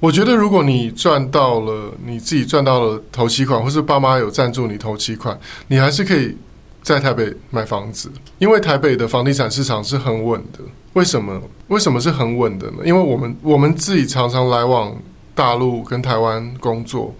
[0.00, 5.38] 我觉得，如果你赚到了，你自己赚到了头期款，或是爸妈有赞助你头期款，
[5.68, 6.36] 你还是可以
[6.82, 10.58] 在台北买房子，因为台北的房地产市场是很稳的。
[10.92, 11.40] 为什么？
[11.68, 12.78] 为什么是很稳的呢？
[12.84, 14.94] 因为我们我们自己常常来往
[15.34, 17.14] 大陆跟台湾工作。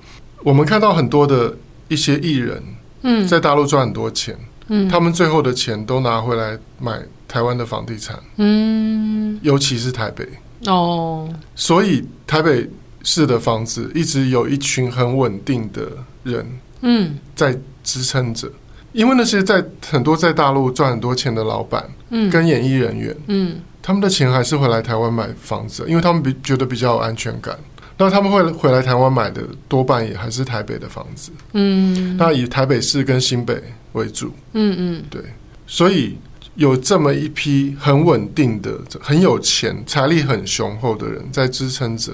[0.44, 1.57] 我们看到很多的
[1.88, 2.62] 一些艺人，
[3.02, 10.28] 嗯，在大陆赚很多钱，嗯，他们最后的钱都拿回来买台湾的房地产，嗯，尤其是台北。
[10.66, 12.68] 哦，所以台北
[13.02, 15.88] 市的房子一直有一群很稳定的
[16.24, 16.46] 人，
[16.83, 18.46] 嗯，在支撑着，
[18.92, 27.59] 因为那些在很多在大陆赚很多钱的老板，嗯，跟演艺人员，嗯，他们的钱还是会来台湾买房子，因为他们比觉得比较有安全感。
[27.96, 35.22] 那他们会回来台湾买的多半也还是台北的房子，嗯，那以台北市跟新北为主，嗯嗯，对，
[35.66, 36.16] 所以
[36.57, 42.12] 有这么一批很稳定的、很有钱、财力很雄厚的人在支撑着，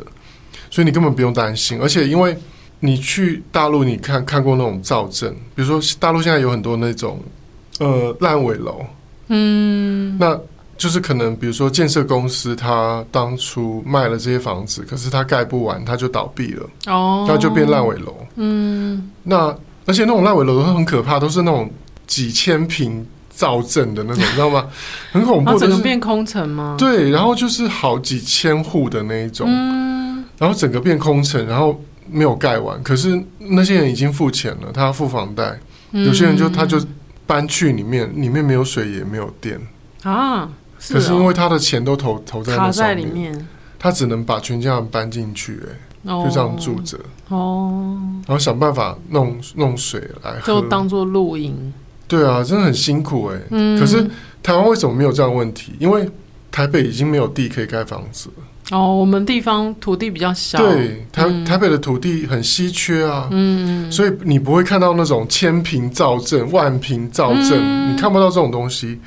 [0.70, 1.78] 所以你根本不用担心。
[1.80, 2.36] 而且因为
[2.80, 7.22] 你去大陆，你看看过那种造镇，比如说大陆现在有很多那种
[7.78, 8.84] 呃烂尾楼，
[9.28, 10.38] 嗯，那。
[10.80, 18.16] 就是可能，比如说建设公司，他当初卖了这些房子，可是他盖不完，他就倒闭了，哦，那就变烂尾楼。
[18.36, 21.70] 嗯，那而且那种烂尾楼都很可怕，都是那种
[22.06, 24.66] 几千平造镇的那种， 你知道吗？
[25.12, 26.76] 很恐怖，整个变空城吗？
[26.78, 31.78] 对，然后就是好几千户的那一种，嗯，然后整个变空城，然后
[32.10, 36.80] 没有盖完，可是那些人已经付钱了，他要付房贷，有些人就他就
[37.26, 39.60] 搬去里面，里面没有水也没有电
[40.04, 40.48] 啊。
[40.88, 43.46] 可是因为他的钱都投投在那上面，
[43.78, 45.60] 他只能把全家人搬进去，
[46.06, 51.72] 哎，就这样住着哦，然后想办法弄弄水来喝，就当做露营。
[52.08, 53.38] 对啊，真的很辛苦哎。
[53.50, 54.04] 嗯，可是
[54.42, 55.72] 台湾为什么没有这样的问题？
[55.78, 56.08] 因为
[56.50, 58.76] 台北已经没有地可以盖房子了。
[58.76, 63.28] 哦，我们地方土地比较小，对，台台北的土地很稀缺啊。
[63.30, 68.98] 嗯，所以你不会看到那种千平造镇、万平造镇，你看不到这种东西。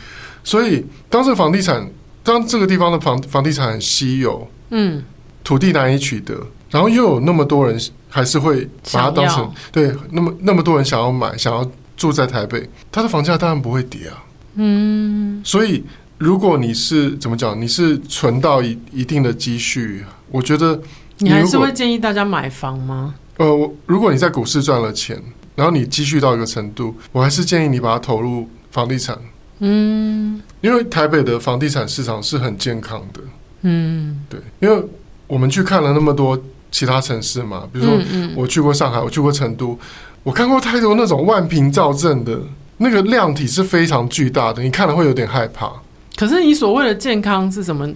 [0.44, 1.90] 所以，当这个房地产，
[2.22, 5.04] 当这个地方的房房地产很稀有，嗯，
[5.44, 6.36] 土地难以取得，
[6.70, 7.80] 然后又有那么多人
[8.10, 14.24] 还是会把它当成对，那么那么多人想要买，想要住在台北，它的房价当然不会跌啊，
[14.56, 15.42] 嗯。
[15.46, 15.84] 所以，
[16.18, 20.76] 如果你是怎么讲，你是存到一一定的积蓄，我觉得
[21.20, 23.16] 你，你还是会建议大家买房吗？
[23.38, 25.22] 呃，我如果你在股市赚了钱，
[25.56, 29.18] 然后你积蓄到一个程度，我还是建议你把它投入房地产。
[29.66, 33.22] 嗯，因为台北的房地产市场是很健康的。
[33.62, 34.86] 嗯，对，因为
[35.26, 36.38] 我们去看了那么多
[36.70, 37.98] 其他城市嘛，比如说
[38.36, 39.80] 我去过上海，我去过成都，
[40.22, 42.38] 我看过太多那种万平造镇的，
[42.80, 45.72] 那个量体是非常巨大的，你看了会有点害怕。
[46.18, 47.90] 可是你所谓的健康是什么？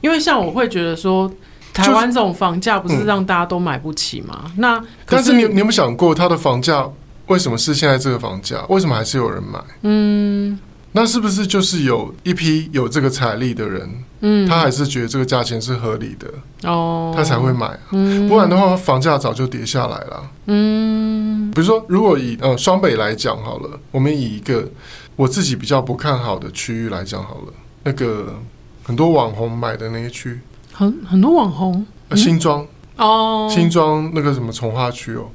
[0.00, 1.28] 因为像我会觉得说，
[1.74, 4.42] 台湾这种房价不是让大家都买不起吗？
[4.44, 6.88] 嗯、那但是你你有没有想过，它的房价
[7.26, 8.64] 为什么是现在这个房价？
[8.68, 9.58] 为什么还是有人买？
[9.82, 10.56] 嗯。
[10.98, 16.28] 那是不是就是有一批有这个财力的人，嗯，他还是觉得这个价钱是合理的
[16.68, 24.68] 哦，他才会买啊，嗯，不然的话房价早就跌下来了，嗯，比如说如果以呃双北来讲好了，我们以一个
[25.14, 27.52] 我自己比较不看好的区域来讲好了，
[27.84, 28.34] 那个
[28.82, 30.40] 很多网红买的那些区，
[30.72, 32.66] 很很多网红，呃，新庄。
[32.96, 35.30] 哦，新庄那个什么从化区哦。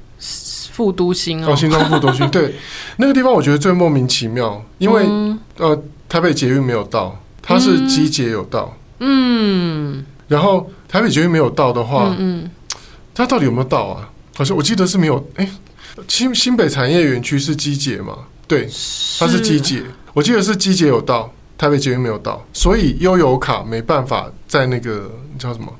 [0.71, 2.55] 副都心哦，哦，新庄副都心， 对，
[2.97, 12.51] 那个地方我觉得最莫名其妙，因为、嗯、呃，台北捷运没有到，它是机捷有到，嗯，然后台北捷运没有到的话，嗯，嗯，
[13.13, 14.09] 它到底有没有到啊？
[14.35, 15.47] 好像我记得是没有，哎，
[16.07, 18.17] 新新北产业园区是机捷嘛？
[18.47, 18.65] 对，
[19.19, 19.83] 它是机捷，
[20.13, 25.71] 我记得是机捷有到，台北捷运没有到，所以悠游卡没办法在那个叫什么？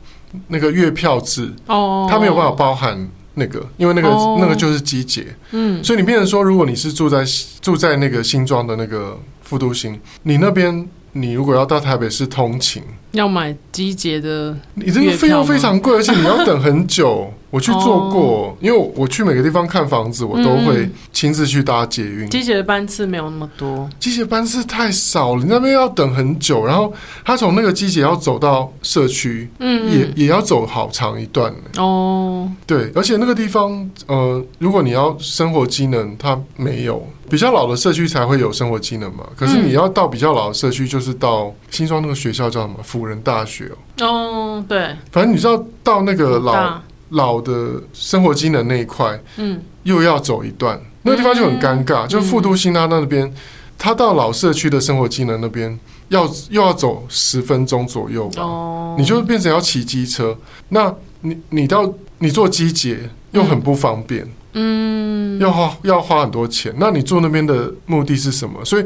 [0.47, 3.09] 那个月票制哦，它没有办法包含。
[3.35, 7.25] 那个，因为那个、oh, 那个就是机捷，嗯，所以你变成说，如果你是住在
[7.61, 17.33] 住在那个新庄的那个复都心，你那边你如果要到台北市通勤，要买机捷的，你这个费用非常贵，而且你要等很久。
[17.53, 18.53] 我去做过，oh.
[18.59, 22.27] 因为我去每个地方看房子，我都会亲自去搭捷运。
[22.27, 26.65] 机捷的班次没有那么多，机捷班次太少了，你那边要等很久。
[26.65, 26.91] 然后
[27.23, 32.49] 他从那个机捷要走到社区，嗯，也也要走好长一段哦。
[32.49, 32.51] Oh.
[32.65, 37.07] 对，而且那个地方，呃，如果你要生活机能，它没有。
[37.29, 39.23] 比较老的社区才会有生活机能嘛。
[39.35, 44.05] 可是你要到比较老的社区，就是到新庄那个学校叫什么辅仁大学哦。
[44.05, 46.81] 哦，oh, 对，反正你知道到那个老。
[47.13, 52.05] 老的生活机能那一块，嗯，又要走一段，那个地方就很尴尬。
[52.05, 53.31] 嗯、就副都新他那边，
[53.77, 58.43] 他到老社区的生活机能那边，要又要走十分钟左右吧。
[58.43, 60.35] 哦，你就变成要骑机车，
[60.69, 66.73] 那你你到你坐机捷又很不方便，嗯，要花要花很多钱。
[66.77, 68.63] 那你住那边的目的是什么？
[68.65, 68.85] 所以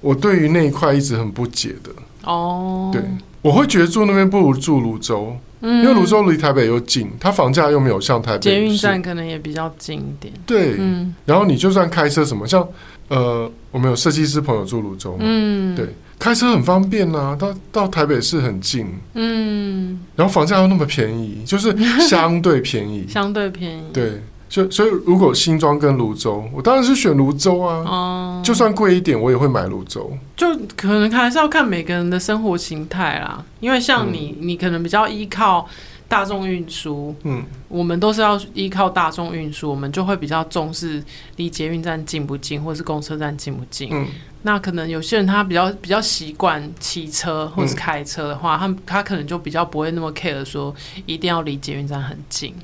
[0.00, 1.90] 我对于那一块一直很不解的。
[2.24, 3.02] 哦，对，
[3.40, 5.36] 我会觉得住那边不如住芦洲。
[5.60, 10.32] 嗯，因为泸州离台北又近，它房价又没有像台北捷运站可能也比较近一点。
[10.46, 12.66] 对，嗯，然后你就算开车什么，像
[13.08, 15.86] 呃，我们有设计师朋友住泸州嘛，嗯，对，
[16.18, 24.20] 开车很方便啊，到到台北市很近，嗯，然后房价又那么便宜，就是相对便宜， 相对便宜，对。
[24.48, 27.84] 所所以，如果新庄跟泸州，我当然是选泸州啊。
[27.86, 30.10] 哦，就算贵一点，我也会买泸州。
[30.36, 33.44] 就可能还是要看每个人的生活形态啦。
[33.60, 35.68] 因为像你，嗯、你可能比较依靠
[36.08, 37.14] 大众运输。
[37.24, 41.02] 嗯，我们都是要依靠大众运输，我们就会比较重视
[41.36, 43.90] 离捷运站近不近，或是公车站近不近。
[43.92, 44.06] 嗯，
[44.42, 52.54] 那可能有些人他比较比较习惯骑车或是开车的话，嗯、他他可能就比较不会那么 care 说一定要离捷运站很近。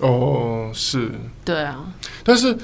[0.00, 1.10] 哦，是，
[1.44, 1.84] 对啊，
[2.24, 2.56] 但是，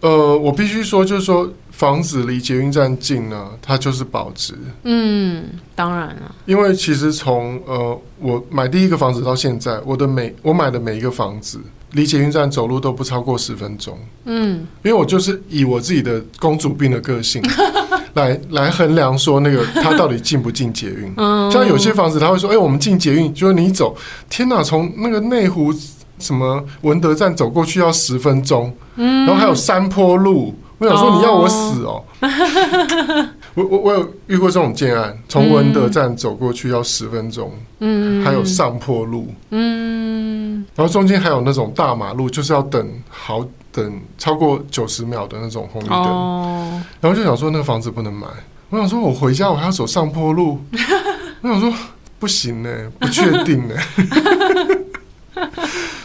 [0.00, 4.54] 呃，我必须说，就是说，房子离捷运站近呢，它就是保值。
[4.84, 5.44] 嗯，
[5.74, 11.58] 当然了，因为其实从呃，我买第一个房子到现在，我的每我买的每一个房子
[11.92, 13.98] 离捷运站走路都不超过十分钟。
[14.24, 17.42] 嗯，因为我就是以我自己的公主病的个性
[18.14, 21.12] 来来衡量说那个它到底进不进捷运。
[21.16, 23.96] 嗯，像有些房子他会说，哎、欸，我们进捷运，就是你走，
[24.30, 25.74] 天哪，从那个内湖。
[26.18, 32.02] 什么文德站走过去要十分钟，嗯，然后还有山坡路，我想说你要我死哦！
[33.54, 37.50] 我我我有遇过这种建案，从文德站走过去要十分钟，
[37.80, 48.26] 嗯，还有上坡路，嗯，然后中间还有那种大马路，就是要等好等超过九十秒的那种红绿灯，哦，然后就想说那个房子不能买，
[48.68, 50.60] 我想说我回家我还要走上坡路，
[51.40, 51.72] 我想说
[52.18, 53.74] 不行呢，不确定呢。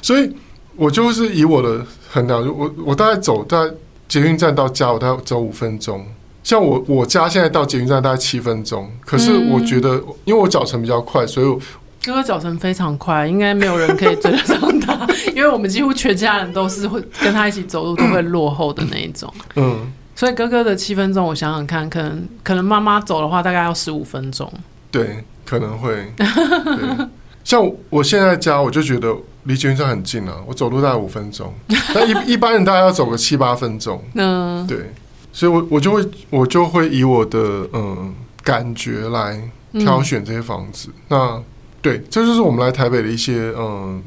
[0.01, 0.33] 所以，
[0.75, 3.71] 我就是以我的衡量，我我大概走在
[4.07, 6.05] 捷运站到家，我大概走五分钟。
[6.43, 11.59] 像我我家现在到捷运站大概七分钟，可是我觉得，因为我脚程比较快，所以我
[12.03, 19.31] 哥哥脚程非常快，应该没有人可以追得上他， 因为我们几乎全家人都是会跟他一起走路都会落后的那一种。
[19.55, 24.51] 嗯，所以哥哥的七分钟，我想想看，可能可能妈妈走的话，大概要十五分钟。
[24.89, 26.11] 对，可能会。
[27.43, 31.53] 像我现在家，我就觉得离捷运站很近啊，我走路大概五分钟，
[31.93, 34.01] 但一一般人大概要走个七八分钟。
[34.15, 34.91] 嗯，对，
[35.33, 39.41] 所以我我就会我就会以我的嗯感觉来
[39.73, 40.89] 挑选这些房子。
[40.89, 41.43] 嗯、那
[41.81, 44.01] 对，这就是我们来台北的一些嗯。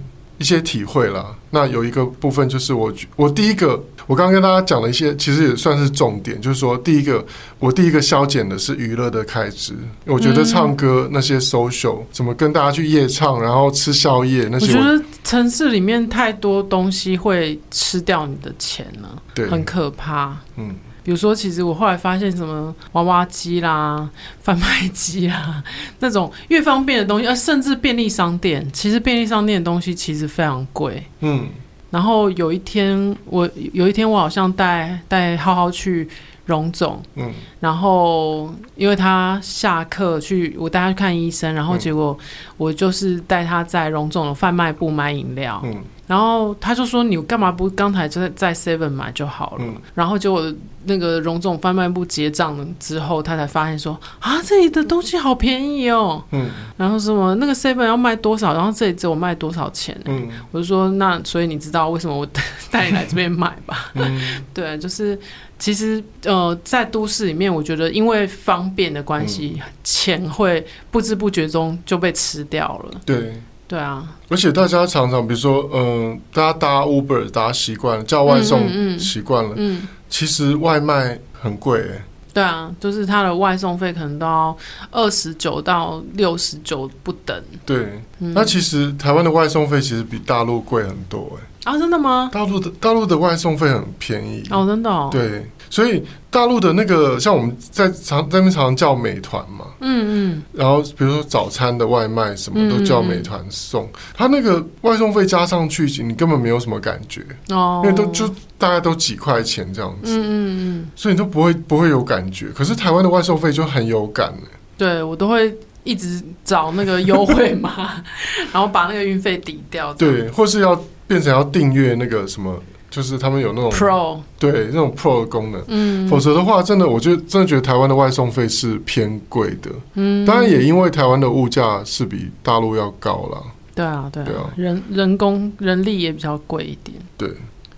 [0.45, 7.25] 一些体会啦，那有一个部分就是我我第一个，我刚刚跟大家讲了一些，其实也算是重点，就是说第一个，
[7.59, 9.73] 我第一个削减的是娱乐的开支。
[10.05, 20.77] 我觉得唱歌那些 social，怎么跟大家去夜唱，然后吃宵夜那些，我觉得城市里面太多东西会吃掉你的钱了，对，很可怕，嗯。
[21.05, 24.09] 比如说，其实我后来发现什么娃娃机啦、
[24.41, 25.63] 贩卖机啦，
[26.01, 31.05] 那种越方便的东西，呃，甚至便利商店，其实便利商店的东西其实非常贵。
[31.21, 31.47] 嗯。
[31.91, 36.09] 然后有一天，我有一天我好像带带浩浩去
[36.47, 37.31] 荣总，嗯。
[37.61, 42.19] 然后因为他下课去，我带他去看医生，然后结果
[42.57, 45.83] 我就是带他在荣总的贩卖部买饮料，嗯。
[46.07, 50.53] 然后他就说：“你干嘛不刚才就在在 Seven 买就好了？”嗯、然后结果
[50.85, 58.53] 那个荣总贩卖部结账之后，他才发现说：“啊，这里的东西好便宜哦。”嗯，然后什么那个 Seven 要卖多少？
[58.53, 59.99] 然后这里只有卖多少钱？
[60.05, 62.27] 嗯，我就说：“那所以你知道为什么我
[62.71, 64.21] 带你来这边买吧？”嗯，
[64.53, 65.19] 对，就是
[65.59, 73.01] 其实呃，在都市里面，我觉得因为方便的关系，嗯、钱会不知不觉中就被吃掉了。
[73.07, 73.41] 对。
[73.67, 84.57] 对啊，而且大家常常，比如说，嗯、呃，大家搭 Uber，大家习惯了叫外送，习惯了，嗯，嗯，其实外卖很贵，哎，对啊，就是它的外送费可能都要
[84.91, 92.29] 二十九到六十九不等，对，嗯、那其实台湾的外送费其实比大陆贵很多，哎，啊，真的吗？
[92.33, 95.51] 大陆的大陆的外送费很便宜，哦，真的、哦，对。
[95.71, 107.25] 所以大陆的那个，像我们在常在那边常常叫美团嘛，嗯嗯，然后比如说早餐的外卖什么都叫美团送，他那个外送费加上去，你根本没有什么感觉。
[107.51, 108.29] 哦，因为都就
[108.59, 112.49] 大概都几块钱这样子，嗯嗯，所以你都不会不会有感觉。
[112.49, 114.33] 可是台湾的外送费就很有感，
[114.77, 115.53] 对我都会
[115.85, 118.03] 一直找那个优惠码，
[118.53, 122.61] 然后把那个运费抵掉，对，或是要变成要订阅那个什么。
[122.95, 133.43] 就是他们有那种 Pro，对，那种 Pro 的功能，嗯，否则的话，真的，我觉得真的觉得台湾的外送费是偏贵的，嗯，当然也因为台湾的物价是比大陆要高啦，
[133.75, 137.29] 对啊，对啊，对啊，人人工人力也比较贵一点，对，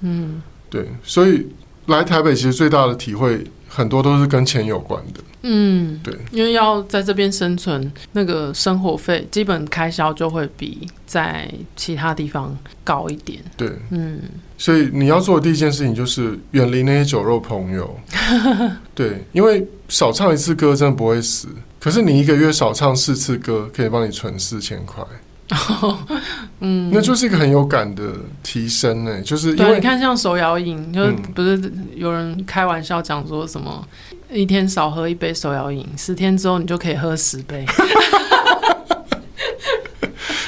[0.02, 1.46] 嗯，对，所以
[1.86, 5.20] 来台北其实最大的体会很多都是跟钱有关的。
[5.49, 13.38] 嗯，对，因为要在这边生存，那个生活费基本开销就会比在其他地方高一点。
[13.57, 14.20] 对，嗯，
[14.59, 17.97] 所以你要做的第一件事情就是远离那些酒肉朋友。
[18.92, 21.47] 对，因为少唱一次歌真的不会死，
[21.78, 25.05] 可是你一个月少唱四次歌，可以帮你存四千块。
[26.59, 28.03] 嗯，那就是一个很有感的
[28.42, 33.86] 提升呢，就是因为对，你看像手摇饮，就是不是有人开玩笑讲说什么？
[34.30, 37.64] 一天少喝一杯手摇饮，十天之后你就可以喝十杯。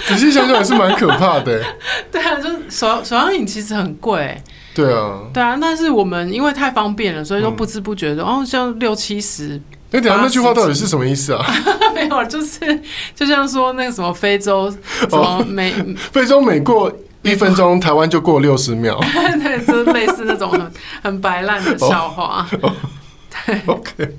[0.06, 1.62] 仔细想想也是蛮可怕的。
[2.10, 4.36] 对啊，就手手摇饮其实很贵。
[4.74, 9.60] 对啊，对啊，但是我们因为太方便了，所以说不知不觉的、嗯、哦，像六七十。
[9.90, 11.44] 哎，等下那句话到底是什么意思啊？
[11.94, 12.80] 没有，就是
[13.14, 15.76] 就像说那个什么非洲什么每、哦、
[16.12, 18.98] 非洲每过一分钟， 台湾就过六十秒。
[19.02, 20.72] 对，就是类似那种很
[21.02, 22.46] 很白烂的笑话。
[22.62, 22.74] 哦哦
[23.66, 24.16] OK，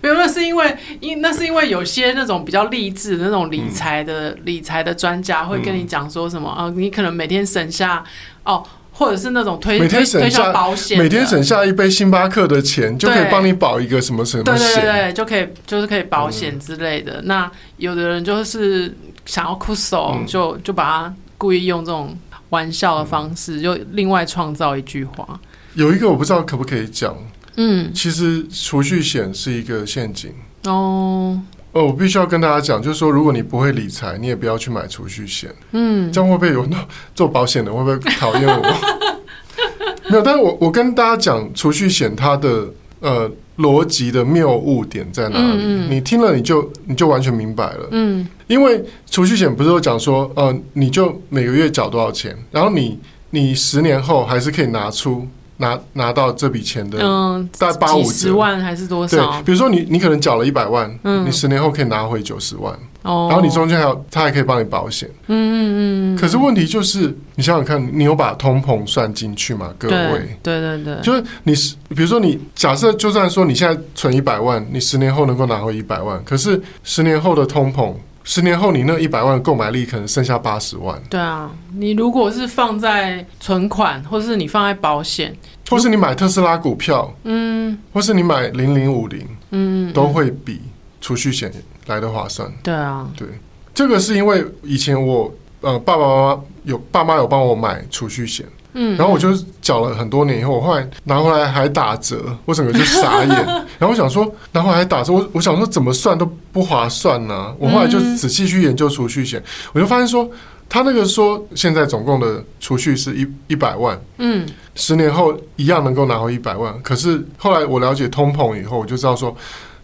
[0.00, 8.02] 没有，那是因为因那是因为有些那种比较励志的那种理财的、嗯、理财的专家会跟你讲说什么啊、你可能每天省下
[8.44, 17.26] 哦，或者是那种推每天省下保险，每天省下一杯星巴克的钱就可以帮你保一个什么什么险，对对对对，就可以就是可以保险之类的、嗯。
[17.26, 18.94] 那有的人就是
[19.24, 22.16] 想要酷手、嗯，就就把他故意用这种
[22.50, 25.38] 玩笑的方式，就另外创造一句话。
[25.74, 27.14] 有一个我不知道可不可以讲。
[27.56, 30.32] 嗯，其实储蓄险是一个陷阱
[30.64, 31.40] 哦。
[31.72, 35.50] 哦，我必须要跟大家讲，就是说，如果你不会理财，你也不要去买储蓄险。
[35.72, 38.62] 嗯，这样会不会有那做保险的会不会讨厌我？
[40.08, 42.66] 没有，但是我我跟大家讲，储蓄险它的
[43.00, 45.58] 呃逻辑的谬误点在哪里？
[45.58, 47.88] 嗯嗯，你听了你就你就完全明白了。
[47.90, 52.98] 嗯，因为储蓄险不是都讲说，呃，你就每个月缴多少钱，然后你
[53.30, 55.26] 你十年后还是可以拿出。
[55.58, 59.16] 拿拿到这笔钱的，嗯，大概八五十万还是多少？
[59.16, 66.18] 对，比如说你你可能缴了一百万，嗯，你十年后可以拿回九十万，哦，然后你中间还有他还可以帮你保险，嗯嗯嗯。
[66.18, 69.72] 可是问题就是，你想想看，你有把通膨算进去吗？
[69.78, 77.94] 各位，对对对，就是你是比如说你假设就算说你现在存一百万，你十年后能够拿回一百万，可是十年后的通膨。
[78.28, 81.00] 十年后，你那一百万购买力可能剩下八十万。
[81.08, 85.34] 对啊，你如果是放在存款，或是你放在保险，
[85.70, 90.60] 或是你买特斯拉股票，嗯，或是你买零零五零，嗯，都会比
[91.00, 91.52] 储蓄险
[91.86, 92.52] 来的划算。
[92.64, 93.28] 对啊，对，
[93.72, 98.44] 这个是因为以前我呃爸爸妈妈有爸妈有帮我买储蓄险。
[98.78, 103.46] 嗯，然后我就缴了很多年以后，我后来拿回来还打折，我整个就傻眼。
[103.80, 107.54] 然后我想说，拿回来还打折，我我想说怎么算都不划算呢、啊。
[107.58, 110.30] 我后来就仔细去研究储蓄险，我就发现说，
[110.68, 116.78] 他那个说现在总共的储蓄是一一百万，嗯，十年后一样能够拿回一百万。
[116.82, 119.34] 可是后来我了解通膨以后，我就知道说，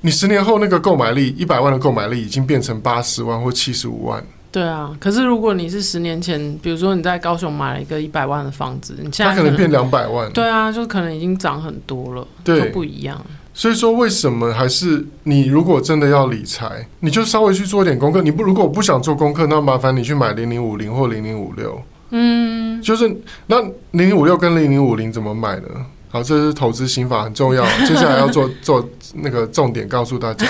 [0.02, 4.22] 你十年后那个购买力一百万的购买力已经变成八十万或七十五万。
[4.52, 10.30] 对啊，可是如果你是十年前，比如说你在高雄买了一个一百万的房子，你现在它可能变两百万。
[10.32, 13.18] 对啊，就可能已经涨很多了，对，就不一样。
[13.54, 18.20] 所以说，为什么还是你如果真的要理财，你就稍微去做一点功课。
[18.20, 21.82] 你不如果我不想做功课，那麻烦你去买零零五零或零零五六。
[22.10, 23.14] 嗯，就是
[23.46, 23.58] 那
[23.92, 25.68] 零零五六跟零零五零怎么买呢？
[26.12, 27.64] 好，这是投资心法很重要。
[27.88, 30.46] 接下来要做做那个重点，告诉大家，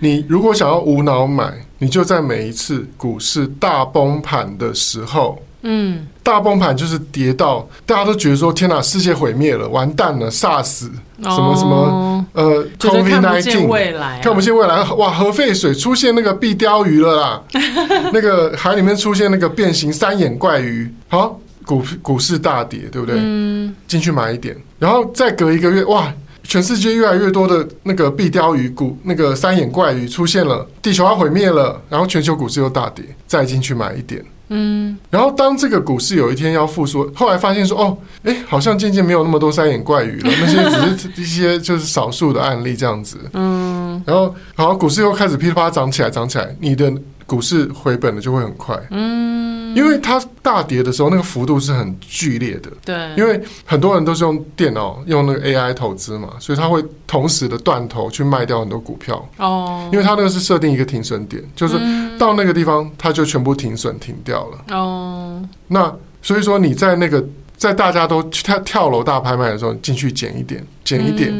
[0.00, 10.90] 你如果想要无脑买，你就在每一次股市大崩盘的时候，嗯，大崩盘就是跌到大家都觉得说天哪，世界毁灭了，完蛋了，SARS，
[11.22, 17.42] 什么什么呃，COVID-19，看不见未来，看不见未来，哇，核废水出现那个壁鯛鱼了啦，
[18.12, 21.38] 那个海里面出现那个变形三眼怪鱼，好。
[21.66, 23.16] 股股市大跌，对不对？
[23.18, 24.54] 嗯，进去买一点，
[24.84, 26.12] 然后再隔一个月，哇，
[26.42, 46.92] 全世界越来越多的那个壁鯛鱼、股那个三眼怪鱼出现了，地球要毁灭了，然后全球股市又大跌，再进去买一点，嗯，然后当这个股市有一天要复苏，后来发现说，哦，哎，好像渐渐没有那么多三眼怪鱼了，那些只是一些就是少数的案例这样子，嗯，然后好，股市又开始噼里啪啦涨起来，涨起来，你的
[47.34, 49.74] 股市回本的就会很快，嗯。
[49.74, 52.70] 因为它大跌的时候，那个幅度是很剧烈的。
[52.84, 59.28] 对，因为很多人都是用电脑用那个 AI 投资嘛，所以他会同时的断头去卖掉很多股票。
[59.38, 61.76] 哦，因为他那个是设定一个停损点，就是
[62.16, 64.76] 到那个地方，它就全部停损停掉了。
[64.76, 67.24] 哦，那所以说你在那个
[67.56, 71.32] 在大家都跳跳楼大拍卖的时候，进去减一点，减一点，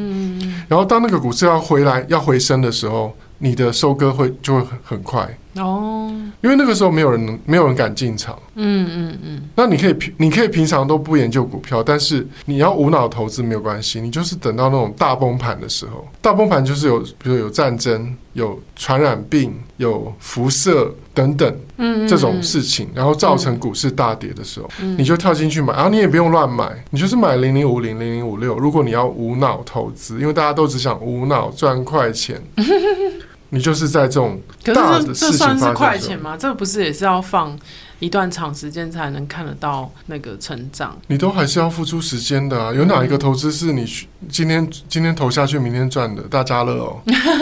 [0.66, 5.38] 然后当那个股市要回来要回升的时候，你的收割会就会很很快。
[5.56, 6.10] 哦，
[6.42, 8.38] 因为那个时候没有人没有人敢进场。
[8.56, 9.42] 嗯嗯嗯。
[9.54, 28.58] 那你可以平你可以平常都不研究股票，但是你要无脑投资没有关系，你就是等到那种大崩盘的时候，大崩盘就是有比如有战争、有传染病、有辐射等等，嗯这种事情，然后造成股市大跌的时候，你就跳进去买，然后你也不用乱买，你就是买零零五零零零五六。
[28.58, 32.40] 如果你要无脑投资，因为大家都只想无脑赚快钱。
[33.54, 36.36] 你就是在这种大的事情发生的时候，可是这算是快钱吗？
[36.36, 37.56] 这不是也是要放
[38.00, 40.98] 一段长时间才能看得到那个成长？
[41.06, 42.74] 你都还是要付出时间的啊！
[42.74, 43.86] 有哪一个投资是你
[44.28, 46.22] 今天今天投下去，明天赚的？
[46.22, 47.00] 大家乐哦，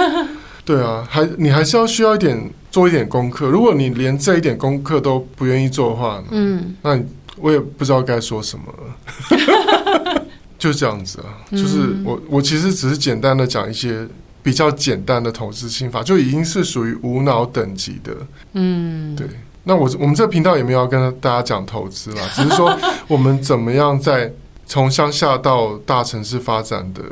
[0.66, 3.48] 对啊，还你还是要需要一点做一点功课。
[3.48, 7.06] 如果你连这一点功课都不愿意做的话，嗯，那你
[7.38, 10.22] 我也不知道该说什么了。
[10.58, 14.06] 就这样子啊，就是我我其实只是简单的讲一些。
[14.43, 18.16] 比较简单的投资心法就已经是属于无脑等级的，
[18.55, 19.26] 嗯，对。
[19.64, 22.76] 那我我们这个频道也没有要跟大家讲投资啦， 只是说
[23.07, 24.32] 我们怎么样在
[24.66, 27.03] 从乡下到大城市发展的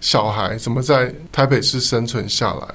[0.00, 2.68] 小孩，怎么在台北市生存下来。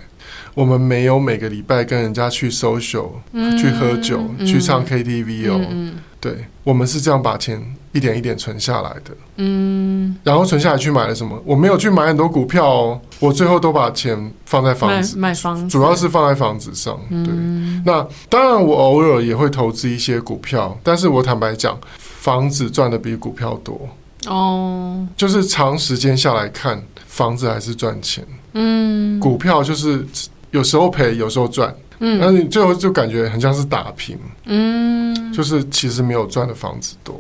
[0.53, 5.65] 我们没有每个礼拜跟人家去 social，嗯，去喝酒，嗯，去唱 KTV 哦。
[5.69, 7.63] 嗯，对，我们是这样把钱。
[7.93, 11.37] 一点一点存下来的，嗯，然后存下来去买了什么？
[11.45, 16.95] 我没有去买很多股票哦，我最后都把钱放在房子，买房子，主要是放在房子上。
[17.09, 23.79] 对，嗯，那当然我偶尔也会投资一些股票，但是我坦白讲，房子赚的比股票多。
[24.27, 30.05] 哦，就是长时间下来看，房子还是赚钱，嗯，股票就是
[30.51, 31.75] 有时候赔，有时候赚。
[32.03, 37.15] 嗯，那你最后就感觉很像是打平，嗯，就是其实没有赚的房子多。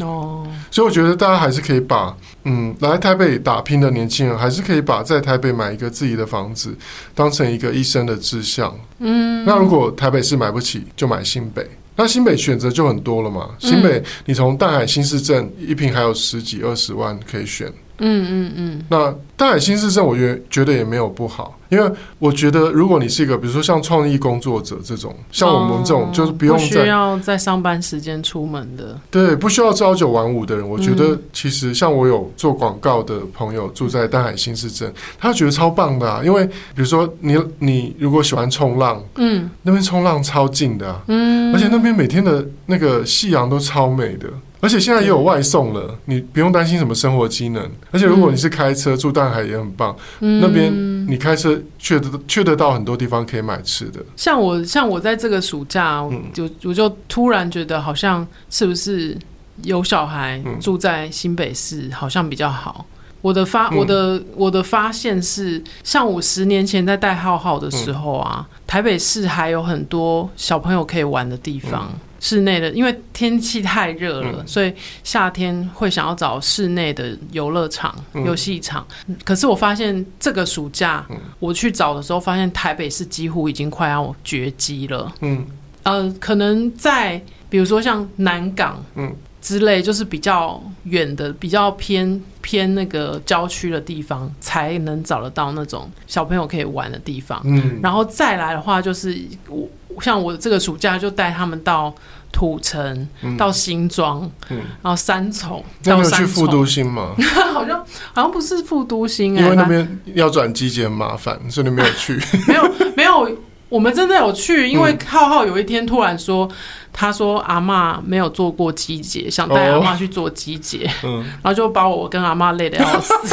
[0.00, 6.76] 哦，所以我觉得大家还是可以把，嗯，来台北打拼的年轻人，还是可以把在台北买一个自己的房子，
[7.14, 8.74] 当成一个一生的志向。
[8.98, 11.66] 嗯，那如果台北市买不起，就买新北。
[11.98, 13.50] 那新北选择就很多了嘛。
[13.58, 17.66] 新北，你从淡海新市镇一平还有十几二十万可以选。
[17.68, 18.82] 嗯嗯嗯嗯。
[18.88, 21.58] 那淡海新市镇，我觉觉得也没有不好。
[21.68, 36.22] 因为我觉得，如果你是一个，比如说像创意工作者这种，像我们这种，就是不用在、哦、不需要在上班时间出门的，对，不需要朝九晚五的人，我觉得其实像我有做广告的朋友住在淡海新市镇，他觉得超棒的啊。
[36.24, 44.28] 因为比如说你你如果喜欢冲浪，嗯，那边冲浪超近的，啊，嗯，而且那边每天的那个夕阳都超美的。
[44.60, 47.70] 而且现在也有外送了，你不用担心什么生活机能。
[47.90, 50.72] 而且如果你是开车住淡海也很棒，嗯、那边
[51.06, 54.00] 你开车去得去得到很多地方可以买吃的。
[54.16, 59.16] 像我像我在这个暑假，嗯、就我就突然觉得好像是不是
[59.62, 62.86] 有小孩住在新北市好像比较好。
[63.22, 71.92] 我的发我的我的发现是，像我十年前在带浩浩的时候啊，台北市还有很多小朋友可以玩的地方。
[72.18, 74.72] 室内的，因为天气太热了，嗯，所以
[75.04, 78.86] 夏天会想要找室内的游乐场、游戏场。
[79.24, 85.12] 可是我发现这个暑假，嗯，我去找的时候，发现台北市几乎已经快要绝迹了。
[85.20, 85.46] 嗯，
[85.82, 97.40] 呃，可能在比如说像南港，嗯之类，就是比较远的、比较偏偏那个郊区的地方，才能找得到那种小朋友可以玩的地方。
[97.44, 99.16] 嗯，然后再来的话，就是
[99.48, 99.68] 我。
[100.00, 101.94] 像我这个暑假就带他们到
[102.32, 105.64] 土城，嗯、到新庄，嗯，然后三重。
[105.84, 107.14] 那你有去复都心吗？
[107.54, 107.78] 好像
[108.12, 112.20] 好像不是复都心，欸，因为那边要转机捷很麻烦，所以你没有去。
[112.46, 113.38] 没有没有，
[113.70, 116.46] 我们真的有去，因为浩浩有一天突然说，
[116.92, 123.14] 他说阿妈没有做过机捷，想带阿妈去做机捷，嗯，然后就把我跟阿妈累得要死。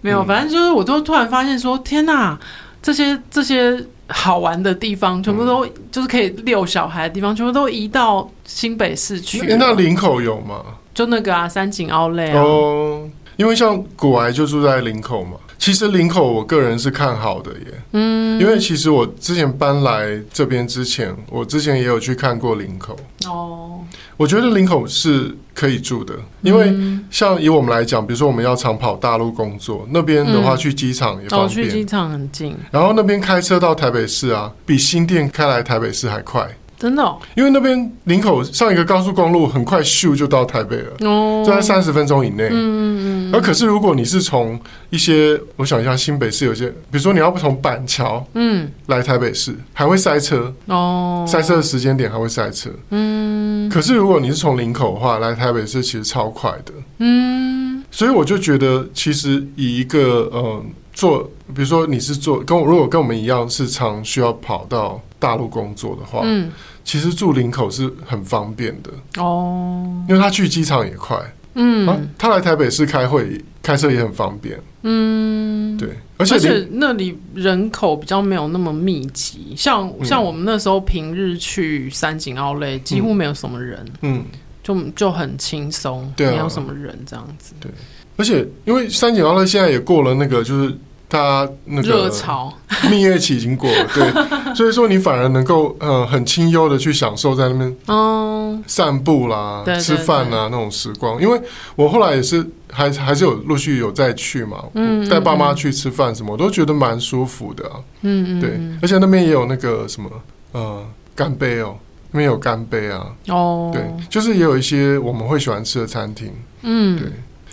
[0.00, 2.38] 没有，反正就是我都突然发现说，天哪，
[2.80, 3.84] 这些这些。
[4.08, 9.44] 好玩的地方，全部都就是可以遛小孩的地方，全部都移到新北市去。
[9.56, 10.62] 那林口有吗？
[10.94, 12.42] 就那个啊，三井奥莱啊。
[12.42, 15.36] 哦，因为像古癌就住在林口嘛。
[15.58, 17.82] 其实林口，我个人是看好的耶。
[17.92, 22.96] 嗯，因为其实我之前搬来这边之前，我之前也有去看过林口。
[23.26, 23.80] 哦，
[24.16, 26.72] 我觉得林口是可以住的，因为
[27.10, 32.56] 像以我们来讲，比如说我们要常跑大陆工作，那边的话去机场也方便，去机场很近。
[32.70, 36.48] 然后那边开车到台北市啊，比新店开来台北市还快。
[36.78, 42.44] 真的，哦，因为那边林口上一个高速公路很快咻就到台北了，哦，就在三十分钟以内。
[42.44, 43.34] 嗯嗯嗯。
[43.34, 44.58] 而可是如果你是从
[44.90, 52.70] 一些，我想一下，新北市有些，比如说你要不从板桥，嗯，来台北市还会塞车哦，塞车的时间点还会塞车。
[52.90, 53.68] 嗯。
[53.68, 56.72] 可是如果你是从林口的话来台北市，其实超快的。
[56.98, 57.82] 嗯。
[57.90, 60.62] 所以我就觉得，其实以一个呃
[60.98, 61.22] 做，
[61.54, 66.50] 比如说你是做跟我如果跟我们一样是常需要跑到大陆工作的话，嗯，
[66.82, 68.90] 其实住林口是很方便的。
[69.22, 71.16] 哦，因为他去机场也快，
[71.54, 84.18] 嗯、啊，他来台北市开会开车也很方便，嗯，对，而且，而且那里人口比较没有那么密集，像像我们那时候平日去三井奥莱几乎没有什么人，嗯。
[84.18, 84.24] 嗯。
[84.60, 87.54] 就就很轻松，对啊，没有什么人这样子。
[87.58, 87.72] 对，
[88.18, 90.76] 而且因为三井奥莱现在也过了那个，就是
[91.08, 92.52] 它那个热潮
[92.90, 94.12] 蜜月期已经过了，对，
[94.54, 101.20] 所以说你反而能够呃很清幽的去享受在那边嗯散步啦、对对对吃饭啊那种时光。
[101.20, 101.40] 因为
[101.76, 107.76] 我后来也是还还是有陆续有再去嘛，嗯，带爸妈去吃饭什么，我都觉得蛮舒服的啊。
[108.02, 110.10] 嗯嗯，对，而且那边也有那个什么
[110.52, 110.84] 呃
[111.14, 111.76] 干杯哦。
[112.10, 113.06] 那边有干杯啊！
[113.28, 116.32] 哦，对，就是也有一些我们会喜欢吃的餐厅。
[116.62, 117.06] 嗯，对，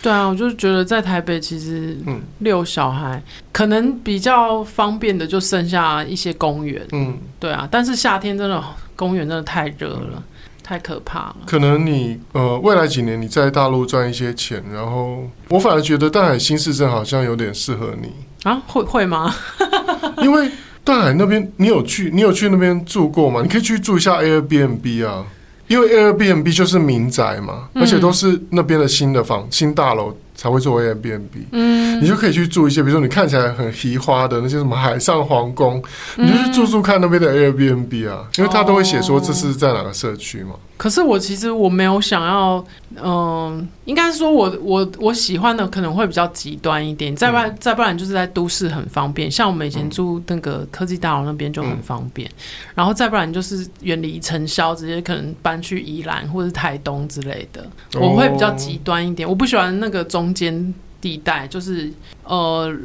[0.05, 3.19] 对啊，我就觉得在台北其实，嗯，遛小孩
[3.51, 6.85] 可能比较方便的就剩下一些公园。
[6.91, 8.63] 嗯，对啊，但是夏天真的
[8.95, 10.23] 公园真的太热了，嗯，
[10.61, 11.37] 太可怕了。
[11.47, 18.11] 可能你呃未来几年你在大陆赚一些钱，然后我反而觉得淡海新市镇好像有点适合你
[18.43, 18.61] 啊？
[18.67, 19.33] 会会吗？
[20.21, 20.51] 因为。
[20.85, 22.11] 淡海那边，你有去？
[22.13, 23.41] 你有去那边住过吗？
[23.41, 25.25] 你可以去住一下 Airbnb 啊，
[25.67, 30.15] 因为 Airbnb 就是民宅嘛，而且都是那边的新的房、新大楼。
[30.37, 35.81] 才会做 Airbnb，嗯，你就可以去住一些，比如说你看起来很奇花的那些什么海上皇宫，
[36.17, 40.55] 嗯，你就去住住看那边的 Airbnb 啊，因为他都会写说这是在哪个社区嘛。
[40.77, 42.57] 可是我其实我没有想要，
[42.95, 60.25] 嗯、呃，应该是说我我我喜欢的可能会比较极端一点，再不然再不然就是在都市很方便，像我们以前住那个科技大楼那边就很方便，嗯，然后再不然就是远离尘嚣，直接可能搬去宜兰或者是台东之类的，我会比较极端一点，我不喜欢那个中。
[60.25, 62.75] 中间地带就是呃，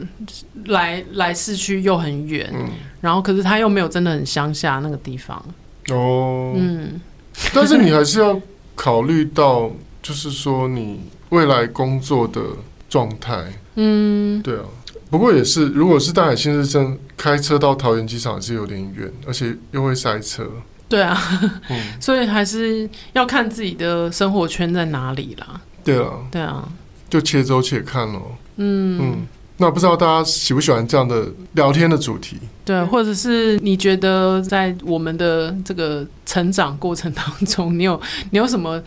[0.66, 2.68] 来来市区又很远，嗯，
[3.00, 5.42] 然后可是他又没有真的很乡下那个地方。
[5.88, 7.00] 哦，嗯，
[7.54, 8.40] 但是你还是要
[8.74, 9.70] 考虑到，
[10.02, 12.40] 就是说你未来工作的
[12.88, 14.64] 状态，嗯，对啊，
[15.10, 20.46] 不过也是，如果是大海新市镇，开车到桃园机场也是有点远，而且又会塞车，
[20.88, 21.18] 对啊，
[21.68, 26.68] 嗯， 所以还是要看自己的生活圈在哪里啦，对啊，对啊。
[27.10, 28.22] 就且走且看喽。
[28.58, 29.00] 嗯。
[29.02, 29.26] 嗯，
[29.60, 32.38] 那不知道大家喜不喜欢这样的聊天的主题？
[32.64, 38.00] 对，或者是你觉得在我们的这个成长过程当中， 你有
[38.30, 38.82] 你有什么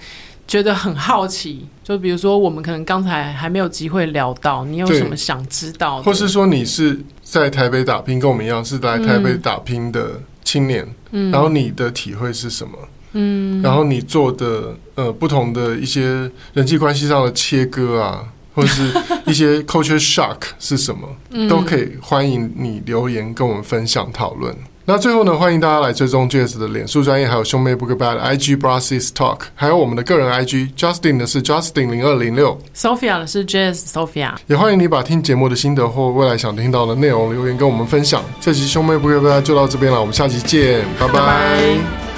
[0.47, 1.67] 觉得很好奇？
[1.83, 6.03] 就比如说，我们可能刚才还没有机会聊到，你有什么想知道的？
[6.03, 12.75] 或是说你是在台北打拼，跟我们一样是来台北打拼的青年，嗯，然后你的体会是什么？
[13.15, 18.91] 嗯，然后你做的呃不同的一些人际关系上的切割啊，或者是
[19.25, 24.55] 一些 culture shock 是什么， 嗯，都可以欢迎你留言跟我们分享讨论。
[24.85, 34.33] 那最后呢，欢迎大家来追踪 Jazz 的脸书专业，还有兄妹不告白的 IG brases Talk，还有我们的个人 IG Justin 的是 Justin 零二零六，Sophia 的是 Jazz Sophia。
[34.47, 38.21] 也欢迎你把听节目的心得或未来想听到的内容留言跟我们分享。
[38.41, 42.12] 这期兄妹不告白就到这边了，我们下期见，拜拜。